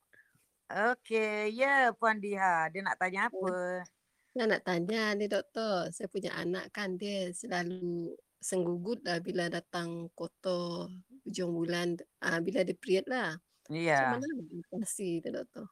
[0.69, 2.69] Okey, ya Puan Diha.
[2.69, 3.89] Dia nak tanya apa?
[4.37, 8.13] Saya nak tanya ni doktor, saya punya anak kan dia selalu
[8.45, 10.93] senggugut dah bila datang kotor
[11.25, 13.41] hujung bulan, uh, bila dia period lah.
[13.69, 14.17] Ya.
[14.17, 15.67] Macam mana edukasi tu doktor?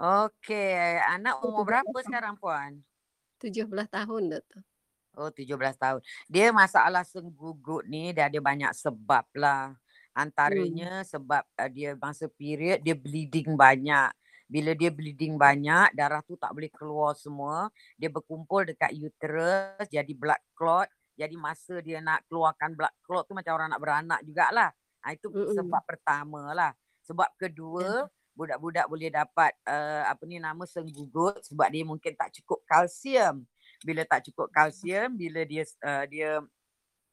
[0.00, 2.80] Okey, anak umur berapa sekarang puan?
[3.40, 4.60] 17 tahun doktor.
[5.16, 6.00] Oh, 17 tahun.
[6.28, 9.74] Dia masalah senggugut ni dia ada banyak sebab lah.
[10.12, 11.08] Antaranya hmm.
[11.08, 14.12] sebab uh, dia masa period dia bleeding banyak.
[14.50, 17.70] Bila dia bleeding banyak, darah tu tak boleh keluar semua.
[17.94, 20.90] Dia berkumpul dekat uterus jadi blood clot.
[21.14, 24.70] Jadi masa dia nak keluarkan blood clot tu macam orang nak beranak jugalah.
[25.00, 26.72] Ha, itu mm sebab pertama lah.
[27.10, 28.06] Sebab kedua,
[28.38, 33.42] budak-budak boleh dapat uh, apa ni nama senggugut sebab dia mungkin tak cukup kalsium.
[33.82, 36.38] Bila tak cukup kalsium, bila dia uh, dia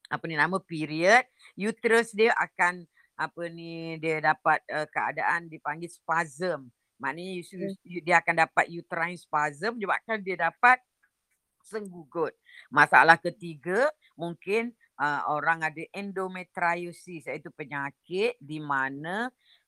[0.07, 1.25] apa ni nama period,
[1.57, 2.85] uterus dia akan
[3.17, 6.69] apa ni dia dapat uh, keadaan dipanggil spasm.
[7.01, 8.05] Maknanya hmm.
[8.05, 10.77] dia akan dapat uterine spasm menyebabkan dia dapat
[11.65, 12.31] senggugut.
[12.71, 14.71] Masalah ketiga, mungkin
[15.01, 19.27] uh, orang ada endometriosis iaitu penyakit di mana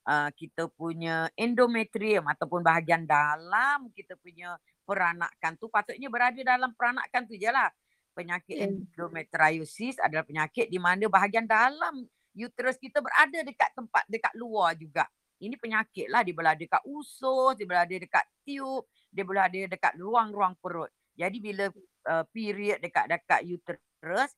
[0.10, 4.58] uh, kita punya endometrium ataupun bahagian dalam kita punya
[4.90, 7.70] peranakan tu patutnya berada dalam peranakan tu je lah.
[8.18, 8.74] Penyakit yeah.
[8.74, 15.06] endometriosis adalah penyakit di mana bahagian dalam uterus kita berada dekat tempat dekat luar juga.
[15.40, 20.58] Ini penyakit lah dia berada dekat usus, dia berada dekat tiub, dia berada dekat ruang-ruang
[20.60, 20.92] perut.
[21.16, 21.72] Jadi bila
[22.12, 24.32] uh, period dekat dekat uterus,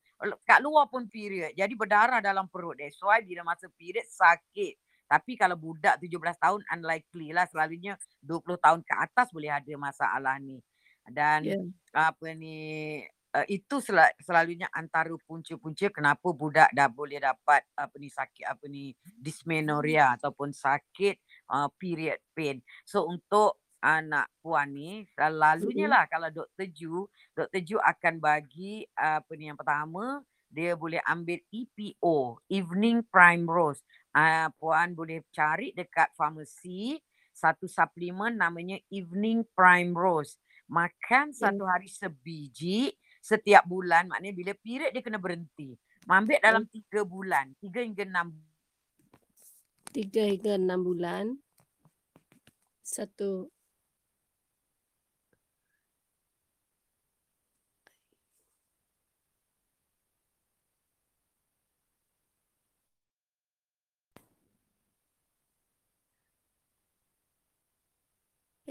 [0.45, 1.57] kat luar pun period.
[1.57, 2.77] Jadi berdarah dalam perut.
[2.77, 4.77] That's why bila masa period sakit.
[5.11, 10.39] Tapi kalau budak 17 tahun unlikely lah selalunya 20 tahun ke atas boleh ada masalah
[10.39, 10.63] ni.
[11.03, 11.67] Dan yeah.
[11.91, 13.03] apa ni
[13.35, 18.63] uh, itu sel- selalunya antara punca-punca kenapa budak dah boleh dapat apa ni sakit apa
[18.71, 21.19] ni dysmenorrhea ataupun sakit
[21.51, 22.63] uh, period pain.
[22.87, 26.69] So untuk anak puan ni selalunya lah kalau Dr.
[26.69, 27.61] Ju, Dr.
[27.65, 30.21] Ju akan bagi uh, apa ni yang pertama
[30.51, 33.79] dia boleh ambil EPO, Evening Prime Rose.
[34.11, 36.99] Uh, puan boleh cari dekat farmasi
[37.31, 40.35] satu suplemen namanya Evening Prime Rose.
[40.67, 42.91] Makan satu hari sebiji
[43.23, 45.75] setiap bulan maknanya bila period dia kena berhenti.
[46.07, 48.35] Ambil dalam tiga bulan, tiga hingga enam
[49.91, 51.25] Tiga hingga enam bulan.
[52.79, 53.51] Satu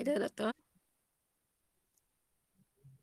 [0.00, 0.52] Ada doktor?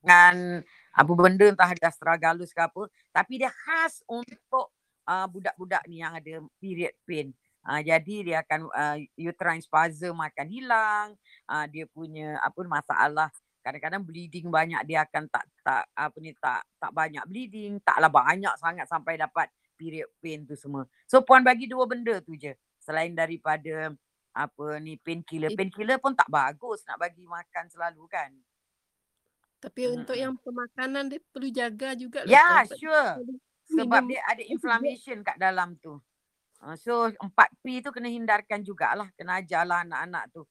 [0.07, 0.63] dengan
[0.95, 4.71] apa benda entah ada astragalus ke apa tapi dia khas untuk
[5.03, 7.35] uh, budak-budak ni yang ada period pain.
[7.67, 11.07] Uh, jadi dia akan uh, uterine spasm akan hilang,
[11.51, 13.27] uh, dia punya apa masalah
[13.59, 18.55] kadang-kadang bleeding banyak dia akan tak tak apa ni tak tak banyak bleeding, taklah banyak
[18.55, 20.87] sangat sampai dapat period pain tu semua.
[21.03, 22.55] So puan bagi dua benda tu je.
[22.79, 23.91] Selain daripada
[24.37, 25.49] apa ni painkiller.
[25.57, 28.29] Painkiller pun tak bagus nak bagi makan selalu kan.
[29.57, 30.25] Tapi untuk Mm-mm.
[30.29, 32.29] yang pemakanan dia perlu jaga juga lah.
[32.29, 33.11] Ya, Sebab sure.
[33.67, 35.97] Sebab dia ada inflammation kat dalam tu.
[36.61, 39.09] Uh, so 4P tu kena hindarkan jugalah.
[39.17, 40.45] Kena ajarlah anak-anak tu.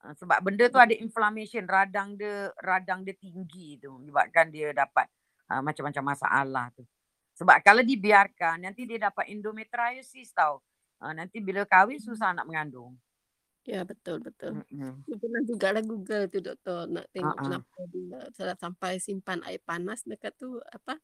[0.00, 1.68] Uh, sebab benda tu ada inflammation.
[1.68, 4.00] Radang dia radang dia tinggi tu.
[4.00, 5.06] Menyebabkan dia dapat
[5.52, 6.84] uh, macam-macam masalah tu.
[7.36, 10.64] Sebab kalau dibiarkan nanti dia dapat endometriosis tau.
[11.00, 12.96] Uh, nanti bila kahwin susah nak mengandung.
[13.68, 14.64] Ya betul betul.
[14.72, 17.44] Saya pernah juga lah Google tu doktor nak tengok Ha-ha.
[17.44, 20.96] kenapa dia salah sampai simpan air panas dekat tu apa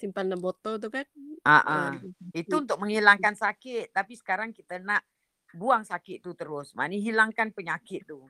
[0.00, 1.04] simpan dalam botol tu kan.
[1.44, 1.92] Ah, Uh.
[2.32, 3.92] Itu untuk menghilangkan sakit.
[3.92, 5.04] Tapi sekarang kita nak
[5.52, 6.72] buang sakit tu terus.
[6.72, 8.24] Maknanya hilangkan penyakit tu.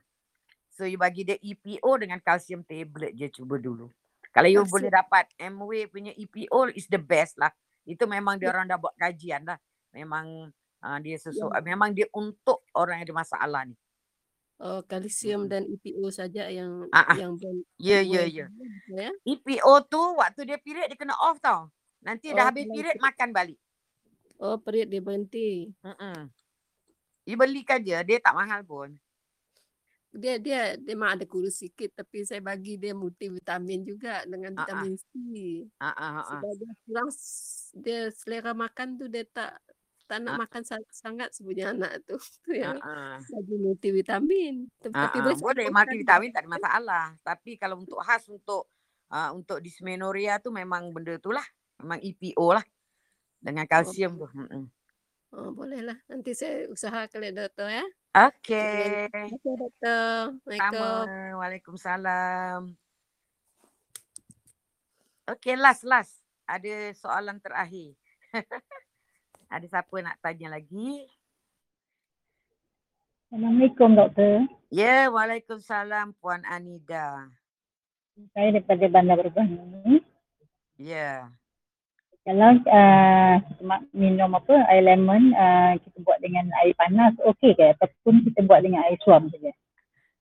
[0.74, 3.90] So you bagi dia EPO dengan kalsium tablet je cuba dulu.
[4.34, 4.74] Kalau you Kalsium.
[4.74, 7.50] boleh dapat MW punya EPO is the best lah.
[7.82, 9.58] Itu memang dia orang dah buat kajian lah.
[9.94, 11.60] Memang uh, dia sesuai.
[11.60, 13.74] Memang dia untuk orang yang ada masalah ni.
[14.58, 15.52] Oh, kalsium Mm-mm.
[15.54, 17.16] dan EPO saja yang Ah, ah.
[17.16, 18.50] yang ben- Ya, ya, ya.
[18.90, 19.08] ya.
[19.22, 21.70] EPO tu waktu dia period dia kena off tau.
[22.02, 23.58] Nanti dah Oh, habis kalau period makan balik.
[24.38, 25.70] Oh, period dia berhenti.
[25.78, 26.26] Mm-mm.
[27.22, 27.94] You belikan je.
[28.02, 28.98] Dia tak mahal pun.
[30.10, 34.58] Dia dia dia memang ada kurus sikit tapi saya bagi dia multivitamin juga dengan Ah,
[34.58, 34.66] ah.
[34.66, 35.06] vitamin C.
[35.78, 36.12] Ah, ah.
[36.24, 37.08] Sebab dia kurang
[37.78, 39.54] dia selera makan tu dia tak
[40.08, 40.38] tak nak Ah.
[40.42, 42.16] makan sa- sangat sebenarnya anak tu.
[42.48, 43.20] Tu yang ah.
[43.20, 44.54] bagi multivitamin.
[44.80, 45.12] Tapi, ah.
[45.36, 46.36] boleh multivitamin juga.
[46.40, 47.06] tak ada masalah.
[47.20, 48.72] Tapi kalau untuk khas untuk
[49.12, 51.44] uh, untuk dysmenorrhea tu memang benda tu lah.
[51.84, 52.64] Memang EPO lah.
[53.38, 54.26] Dengan Oh, kalsium tu.
[54.32, 54.64] Mm-mm.
[55.36, 55.98] oh boleh lah.
[56.08, 57.84] Nanti saya usahakan ya doktor ya.
[58.16, 59.06] Okay.
[59.12, 60.08] Kasih doktor.
[60.42, 60.56] Sama.
[60.56, 61.36] Assalamualaikum.
[61.38, 62.60] Waalaikumsalam.
[65.28, 66.16] Okay, last, last.
[66.48, 67.92] Ada soalan terakhir.
[69.48, 71.08] ada siapa nak tanya lagi?
[73.28, 74.44] Assalamualaikum doktor.
[74.68, 77.32] Ya, Waalaikumsalam Puan Anida.
[78.36, 80.04] Saya daripada Bandar Berbani.
[80.76, 81.32] Ya.
[82.28, 83.34] Kalau uh,
[83.96, 88.60] minum apa air lemon uh, kita buat dengan air panas okey ke ataupun kita buat
[88.60, 89.52] dengan air suam saja.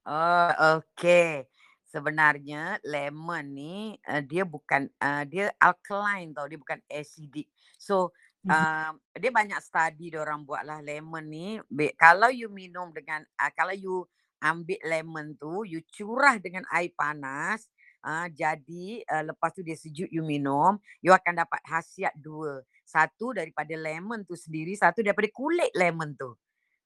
[0.07, 1.43] Oh, okay.
[1.83, 3.75] Sebenarnya lemon ni
[4.07, 7.51] uh, dia bukan uh, dia alkaline tau, dia bukan acidic.
[7.75, 8.15] So.
[8.45, 11.57] Uh, dia banyak study dia orang buat lah lemon ni.
[11.97, 14.05] Kalau you minum dengan uh, kalau you
[14.37, 17.65] ambil lemon tu, you curah dengan air panas,
[18.05, 22.61] uh, jadi uh, lepas tu dia sejuk you minum, you akan dapat khasiat dua.
[22.85, 26.31] Satu daripada lemon tu sendiri, satu daripada kulit lemon tu.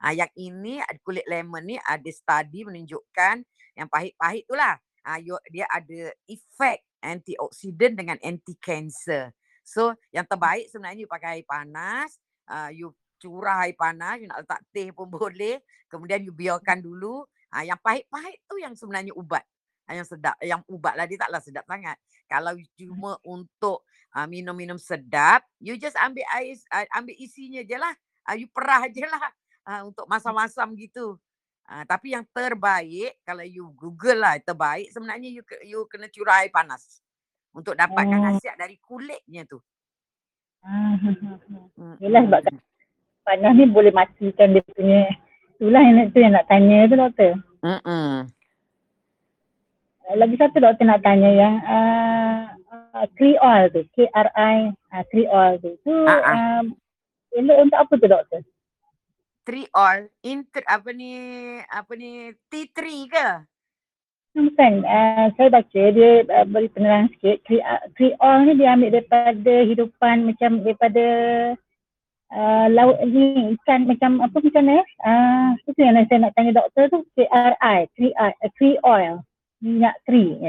[0.01, 3.45] Ah, yang ini kulit lemon ni ada study menunjukkan
[3.77, 4.81] yang pahit-pahit tu lah.
[5.05, 9.29] Ah, you, dia ada efek antioksidan dengan anti cancer.
[9.61, 12.17] So yang terbaik sebenarnya you pakai air panas,
[12.49, 12.91] ah, you
[13.21, 15.61] curah air panas, you nak letak teh pun boleh.
[15.87, 17.25] Kemudian you biarkan dulu.
[17.51, 19.43] Ah, yang pahit-pahit tu yang sebenarnya ubat.
[19.85, 21.99] Ah, yang sedap, yang ubat lah dia taklah sedap sangat.
[22.25, 23.83] Kalau you cuma untuk
[24.15, 27.93] ah, minum-minum sedap, you just ambil air, ah, ambil isinya je lah.
[28.23, 29.29] Ah, you perah je lah
[29.67, 31.17] uh, untuk masam-masam gitu.
[31.71, 36.51] Uh, tapi yang terbaik kalau you Google lah terbaik sebenarnya you you kena curah air
[36.51, 36.99] panas
[37.51, 38.25] untuk dapatkan Oh.
[38.31, 39.59] khasiat dari kulitnya tu.
[40.61, 40.93] Ah,
[41.73, 42.41] Mm, Yelah sebab
[43.23, 45.09] panas ni boleh matikan dia punya
[45.51, 47.31] itulah yang nak, tu yang nak tanya tu doktor.
[47.61, 48.13] mm, mm.
[50.01, 52.39] Uh, Lagi satu doktor nak tanya yang uh,
[52.93, 55.71] uh, Kriol tu, K-R-I, uh, Kriol tu.
[55.81, 56.37] Tu Ah, ah.
[56.61, 56.77] um,
[57.33, 58.41] elok untuk apa tu doktor?
[59.41, 61.13] Triol, inter apa ni
[61.65, 62.77] apa ni T3
[63.09, 63.27] ke?
[64.31, 67.43] Bukan, uh, saya baca dia uh, beri penerangan sikit.
[67.43, 67.65] Kri-
[67.99, 71.05] Kriol ni dia ambil daripada hidupan macam daripada
[72.31, 74.79] uh, laut ni ikan macam apa macam ni?
[75.03, 77.91] Uh, itu yang saya nak tanya doktor tu K-R-I,
[78.55, 79.19] Kriol,
[79.59, 80.39] minyak kri.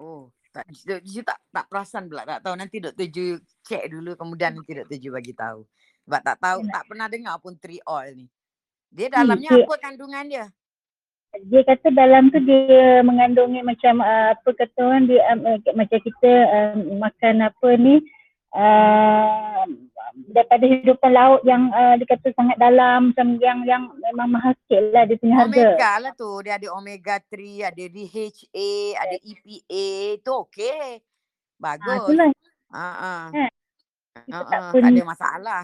[0.00, 1.04] Oh, tak Dr.
[1.04, 3.08] Ju tak tak perasan pula tak tahu nanti Dr.
[3.12, 3.24] Ju
[3.60, 4.96] check dulu kemudian nanti Dr.
[4.96, 5.68] Ju bagi tahu.
[6.08, 8.26] Sebab tak tahu tak pernah dengar pun triol ni.
[8.88, 10.46] Dia dalamnya dia- apa kandungan dia?
[11.48, 15.98] Dia kata dalam tu dia mengandungi macam uh, apa kata orang dia um, uh, macam
[16.04, 18.04] kita um, makan apa ni
[18.52, 19.64] uh,
[20.28, 24.92] daripada hidupan laut yang uh, dia kata sangat dalam macam yang yang memang mahal sikit
[24.92, 25.48] lah dia punya harga.
[25.48, 26.30] Omega lah tu.
[26.44, 29.88] Dia ada omega 3, ada DHA, ada EPA.
[30.20, 30.88] Tu okey.
[31.00, 31.96] Ha, Bagus.
[32.04, 32.28] itulah.
[32.72, 33.24] Ha ah.
[33.32, 35.62] Kita Ha tak ah, pun tak ada masalah.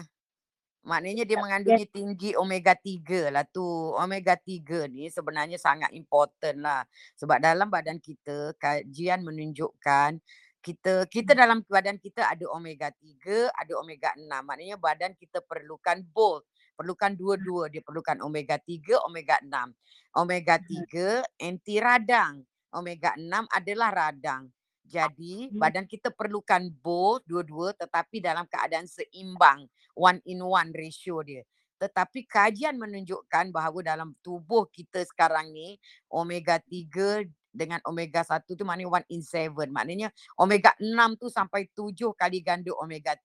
[0.87, 3.63] Maknanya dia mengandungi tinggi omega 3 lah tu.
[3.99, 6.81] Omega 3 ni sebenarnya sangat important lah.
[7.19, 10.19] Sebab dalam badan kita kajian menunjukkan
[10.59, 11.39] kita kita Hmm.
[11.39, 14.43] dalam badan kita ada omega 3, ada omega 6.
[14.43, 16.47] Maknanya badan kita perlukan both.
[16.75, 17.19] Perlukan Hmm.
[17.19, 17.67] dua-dua.
[17.71, 19.75] Dia perlukan omega 3, omega 6.
[20.15, 20.67] Omega Hmm.
[20.67, 22.43] 3 anti radang.
[22.75, 24.51] Omega 6 adalah radang.
[24.83, 25.59] Jadi Hmm.
[25.61, 29.67] badan kita perlukan both dua-dua tetapi dalam keadaan seimbang.
[29.99, 31.43] One in one ratio dia.
[31.79, 35.79] Tetapi kajian menunjukkan bahawa dalam tubuh kita sekarang ni
[36.11, 39.71] omega 3 dengan omega 1 tu maknanya one in seven.
[39.71, 43.15] Maknanya omega 6 tu sampai 7 kali ganda omega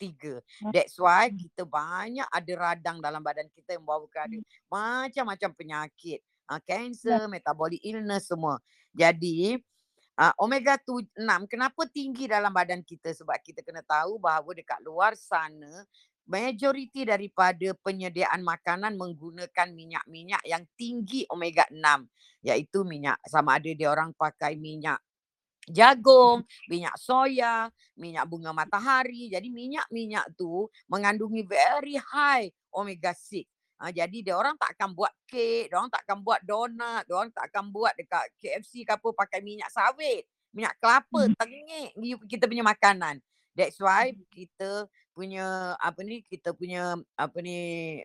[0.00, 0.72] 3.
[0.74, 4.36] That's why kita banyak ada radang dalam badan kita yang membawa kepada
[4.66, 6.20] macam-macam penyakit.
[6.50, 8.58] Uh, cancer, metabolic illness semua.
[8.92, 9.56] Jadi
[10.18, 11.16] uh, omega 6
[11.48, 15.86] kenapa tinggi dalam badan kita sebab kita kena tahu bahawa dekat luar sana
[16.26, 21.78] majoriti daripada penyediaan makanan menggunakan minyak-minyak yang tinggi omega 6
[22.46, 24.98] iaitu minyak sama ada dia orang pakai minyak
[25.70, 29.30] jagung, minyak soya, minyak bunga matahari.
[29.30, 33.46] Jadi minyak-minyak tu mengandungi very high omega 6.
[33.82, 37.18] Ha, jadi dia orang tak akan buat kek, dia orang tak akan buat donat, dia
[37.18, 40.22] orang tak akan buat dekat KFC ke apa pakai minyak sawit,
[40.54, 43.18] minyak kelapa, tengik you- kita punya makanan.
[43.58, 47.58] That's why kita punya apa ni kita punya apa ni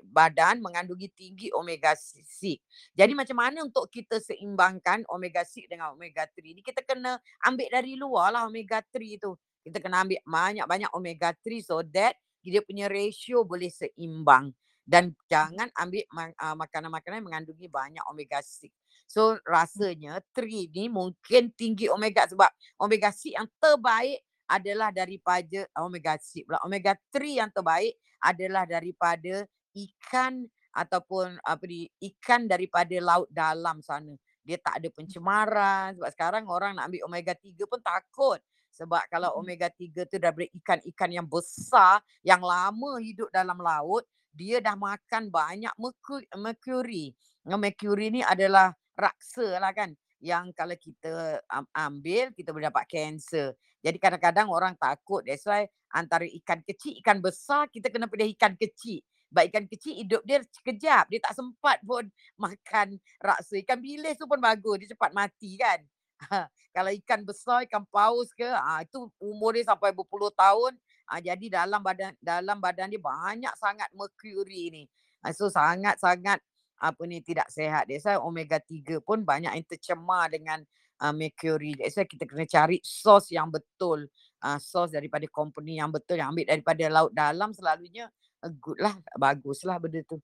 [0.03, 2.57] badan mengandungi tinggi omega 6.
[2.97, 7.69] Jadi macam mana untuk kita seimbangkan omega 6 dengan omega 3 ni kita kena ambil
[7.69, 9.37] dari luar lah omega 3 tu.
[9.61, 14.51] Kita kena ambil banyak-banyak omega 3 so that dia punya ratio boleh seimbang
[14.87, 16.07] dan jangan ambil
[16.39, 18.71] ah, makanan-makanan yang mengandungi banyak omega 6.
[19.03, 22.47] So rasanya 3 ni mungkin tinggi omega sebab
[22.79, 26.63] omega 6 yang terbaik adalah daripada omega 6 pula.
[26.63, 29.43] Omega 3 yang terbaik adalah daripada
[29.75, 34.15] ikan ataupun apa ni ikan daripada laut dalam sana.
[34.47, 38.39] Dia tak ada pencemaran sebab sekarang orang nak ambil omega 3 pun takut.
[38.71, 44.05] Sebab kalau omega 3 tu daripada ikan-ikan yang besar yang lama hidup dalam laut,
[44.37, 47.17] dia dah makan banyak mercu- mercury.
[47.41, 49.97] Mercury ni adalah raksa lah kan.
[50.21, 53.57] Yang kalau kita am- ambil, kita boleh dapat kanser.
[53.81, 55.25] Jadi kadang-kadang orang takut.
[55.25, 59.01] That's why antara ikan kecil, ikan besar, kita kena pilih ikan kecil.
[59.27, 61.09] Sebab ikan kecil hidup dia sekejap.
[61.11, 62.05] Dia tak sempat pun
[62.43, 63.57] makan raksa.
[63.61, 64.85] Ikan bilis tu pun bagus.
[64.85, 65.81] Dia cepat mati kan.
[66.75, 70.77] Kalau ikan besar, ikan paus ke, ah, itu umur dia sampai berpuluh tahun.
[71.07, 74.83] Ah, jadi dalam badan dalam badan dia banyak sangat mercury ni.
[75.23, 76.43] Ah, so sangat-sangat
[76.77, 77.89] apa ni tidak sehat.
[77.89, 80.61] That's why omega 3 pun banyak yang tercemar dengan
[81.01, 81.73] uh, mercury.
[81.73, 84.05] That's why kita kena cari sos yang betul.
[84.37, 88.05] Uh, sos daripada company yang betul yang ambil daripada laut dalam selalunya
[88.45, 90.21] uh, good lah, bagus lah benda tu.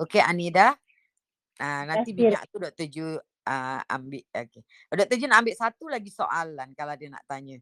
[0.00, 0.72] Okay Anida.
[1.60, 2.24] Uh, nanti kasih.
[2.32, 2.86] minyak tu Dr.
[2.88, 4.24] Ju uh, ambil.
[4.32, 4.62] Okay.
[4.88, 5.16] Dr.
[5.20, 7.60] Ju nak ambil satu lagi soalan kalau dia nak tanya.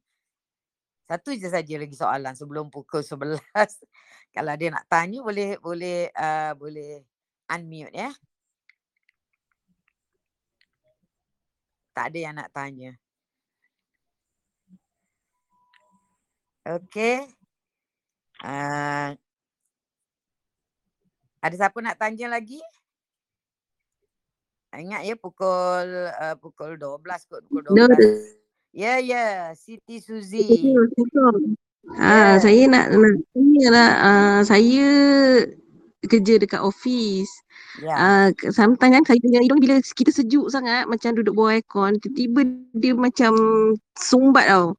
[1.13, 3.37] Satu je saja lagi soalan sebelum pukul 11.
[4.35, 7.05] kalau dia nak tanya boleh boleh uh, boleh
[7.53, 8.09] unmute ya.
[11.93, 12.97] Tak ada yang nak tanya.
[16.65, 17.29] Okey.
[18.41, 19.13] Uh,
[21.45, 22.65] ada siapa nak tanya lagi?
[24.73, 27.77] Ingat ya pukul uh, pukul 12 kot pukul 12.
[27.77, 27.85] No,
[28.73, 30.41] Ya ya, Siti Suzi.
[30.49, 31.61] Assalamualaikum.
[31.93, 32.01] Ya.
[32.01, 33.91] Ah, saya nak nak tanya lah.
[34.01, 34.87] Ah, saya
[36.09, 37.29] kerja dekat office.
[37.85, 37.93] Ya.
[37.93, 42.01] Ah, ke- sometimes kan saya punya hidung bila kita sejuk sangat macam duduk bawah aircon,
[42.01, 42.41] tiba-tiba
[42.73, 43.33] dia macam
[43.93, 44.73] sumbat tau.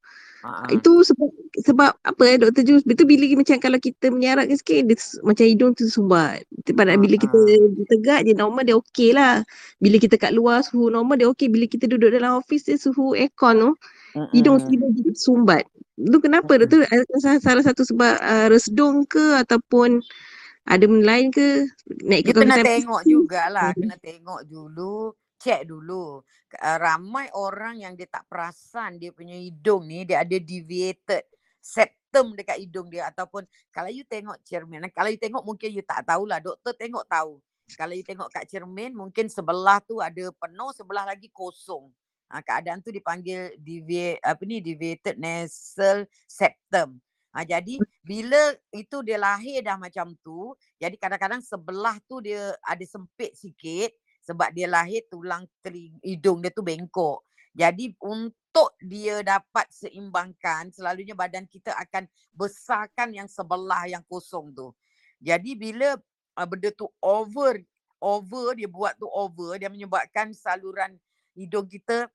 [0.43, 0.67] Ha.
[0.75, 1.29] Itu sebab
[1.63, 2.67] sebab apa eh Dr.
[2.67, 2.83] Jus?
[2.83, 6.43] Itu bila macam kalau kita menyaratkan sikit dia macam hidung tu sumbat.
[6.75, 7.87] Pada bila kita Ha.
[7.87, 9.39] tegak je normal dia okey lah.
[9.79, 11.47] Bila kita kat luar suhu normal dia okey.
[11.47, 13.71] Bila kita duduk dalam office dia suhu aircon tu
[14.35, 14.69] hidung Mm-mm.
[14.69, 15.63] tiba jadi sumbat.
[15.95, 16.59] Itu kenapa.
[16.59, 20.03] Adakah salah, satu sebab uh, resdung ke ataupun
[20.67, 21.71] ada benda lain ke?
[22.03, 23.79] Naik ke kena tengok jugalah, Hmm.
[23.87, 26.23] kena tengok dulu, check dulu.
[26.55, 31.27] Uh, ramai orang yang dia tak perasan dia punya hidung ni dia ada deviated
[31.59, 36.07] septum dekat hidung dia ataupun kalau you tengok cermin, kalau you tengok mungkin you tak
[36.07, 37.43] tahulah, doktor tengok tahu.
[37.73, 41.89] Kalau you tengok kat cermin mungkin sebelah tu ada penuh, sebelah lagi kosong.
[42.27, 46.99] Ha, keadaan tu dipanggil deviate apa ni deviated nasal septum.
[47.33, 52.85] Ha, jadi bila itu dia lahir dah macam tu, jadi kadang-kadang sebelah tu dia ada
[52.85, 53.89] sempit sikit
[54.23, 57.21] sebab dia lahir tulang teling, hidung dia tu bengkok.
[57.53, 64.73] Jadi untuk dia dapat seimbangkan, selalunya badan kita akan besarkan yang sebelah yang kosong tu.
[65.21, 65.99] Jadi bila
[66.39, 67.61] uh, benda tu over,
[68.01, 70.97] over dia buat tu over, dia menyebabkan saluran
[71.37, 72.09] hidung kita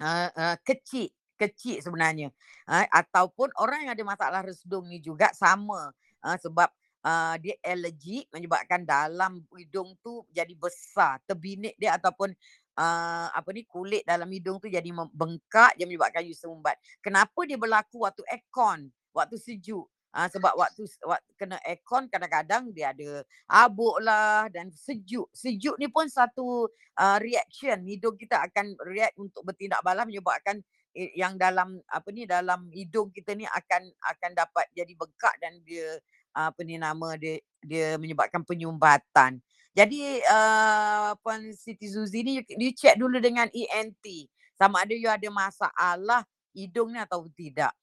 [0.00, 2.30] uh, uh, kecil kecil sebenarnya
[2.70, 5.90] uh, ataupun orang yang ada masalah resdung ni juga sama
[6.22, 6.70] uh, sebab
[7.04, 12.32] uh, dia allergic menyebabkan dalam hidung tu jadi besar terbinik dia ataupun
[12.80, 16.74] uh, apa ni kulit dalam hidung tu jadi mem- bengkak dia menyebabkan you sumbat
[17.04, 22.94] kenapa dia berlaku waktu aircon waktu sejuk Uh, sebab waktu, waktu kena aircon kadang-kadang dia
[22.94, 25.26] ada habuk lah dan sejuk.
[25.34, 27.82] Sejuk ni pun satu uh, reaction.
[27.82, 30.62] Hidung kita akan react untuk bertindak balas menyebabkan
[30.94, 33.82] yang dalam apa ni dalam hidung kita ni akan
[34.14, 35.98] akan dapat jadi bengkak dan dia
[36.34, 39.38] apa ni nama dia dia menyebabkan penyumbatan.
[39.74, 45.26] Jadi uh, Puan Siti Zuzi ni you, check dulu dengan ENT sama ada you ada
[45.30, 46.22] masalah
[46.54, 47.74] hidung ni atau tidak.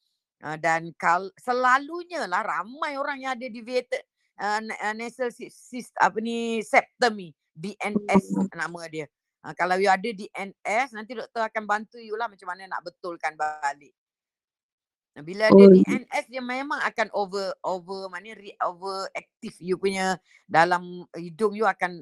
[0.42, 4.02] Uh, dan kal selalunya lah ramai orang yang ada deviated
[4.42, 9.06] uh, uh, nasal cyst apa ni septum ni DNS nama dia.
[9.44, 13.36] Uh, kalau you ada DNS nanti doktor akan bantu you lah macam mana nak betulkan
[13.38, 13.94] balik.
[15.20, 20.16] Bila ada Oh, DNS dia memang akan over over mana re, over aktif you punya
[20.48, 22.00] dalam hidung you akan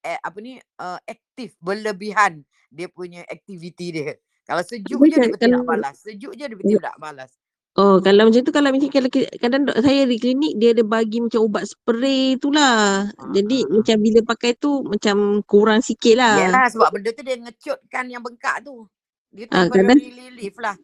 [0.00, 2.40] eh, apa ni uh, aktif berlebihan
[2.72, 4.16] dia punya aktiviti dia.
[4.48, 5.94] Kalau sejuk je dia bertindak kalau balas.
[6.00, 7.30] Sejuk je dia bertindak balas.
[7.78, 11.22] Oh, kalau macam tu kalau macam kalau kadang dok saya di klinik dia ada bagi
[11.22, 13.06] macam ubat spray tu lah.
[13.14, 13.78] Uh, Jadi uh.
[13.78, 16.34] macam bila pakai tu macam kurang sikit lah.
[16.40, 18.90] Yelah sebab benda tu dia ngecutkan yang bengkak tu.
[19.30, 20.74] Dia Ah, kadang temporary relief lah.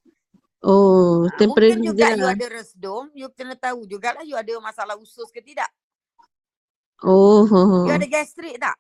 [0.67, 5.31] Oh temporary mungkin juga you ada resdung, you kena tahu jugalah you ada masalah usus
[5.31, 5.71] ke tidak.
[7.05, 7.47] Oh.
[7.87, 8.75] You ada gastrik tak?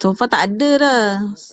[0.00, 1.04] so far tak ada lah.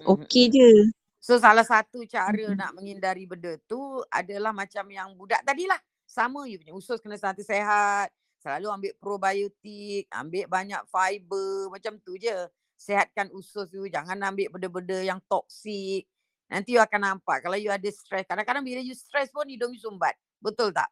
[0.08, 0.92] Okey je.
[1.20, 5.80] So salah satu cara nak menghindari benda tu adalah macam yang budak tadi lah.
[6.08, 8.08] Sama you punya usus kena sentiasa sehat.
[8.40, 12.48] Selalu ambil probiotik, ambil banyak fiber, macam tu je.
[12.78, 16.08] Sehatkan usus you, jangan ambil benda-benda yang toksik.
[16.48, 18.24] Nanti you akan nampak kalau you ada stres.
[18.24, 20.16] Kadang-kadang bila you stres pun hidung you sumbat.
[20.39, 20.88] Betul tak?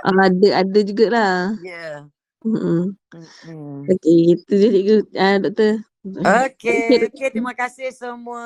[0.00, 1.52] Ah, ada ada jugalah.
[1.60, 1.68] Ya.
[1.68, 1.98] Yeah.
[2.40, 2.96] Mm-mm.
[3.12, 3.84] Mm-mm.
[3.84, 4.96] Okey, itu je cikgu.
[5.12, 5.84] Ah, doktor.
[6.00, 8.44] Okey, Okey, okey terima kasih semua.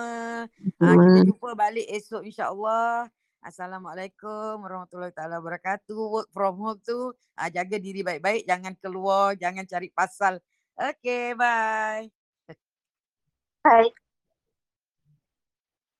[0.82, 3.06] Ah, kita jumpa balik esok insya-Allah.
[3.44, 5.94] Assalamualaikum warahmatullahi taala wabarakatuh.
[5.94, 10.42] Work from home tu ah, jaga diri baik-baik, jangan keluar, jangan cari pasal.
[10.74, 12.10] Okey, bye.
[13.62, 14.03] Bye.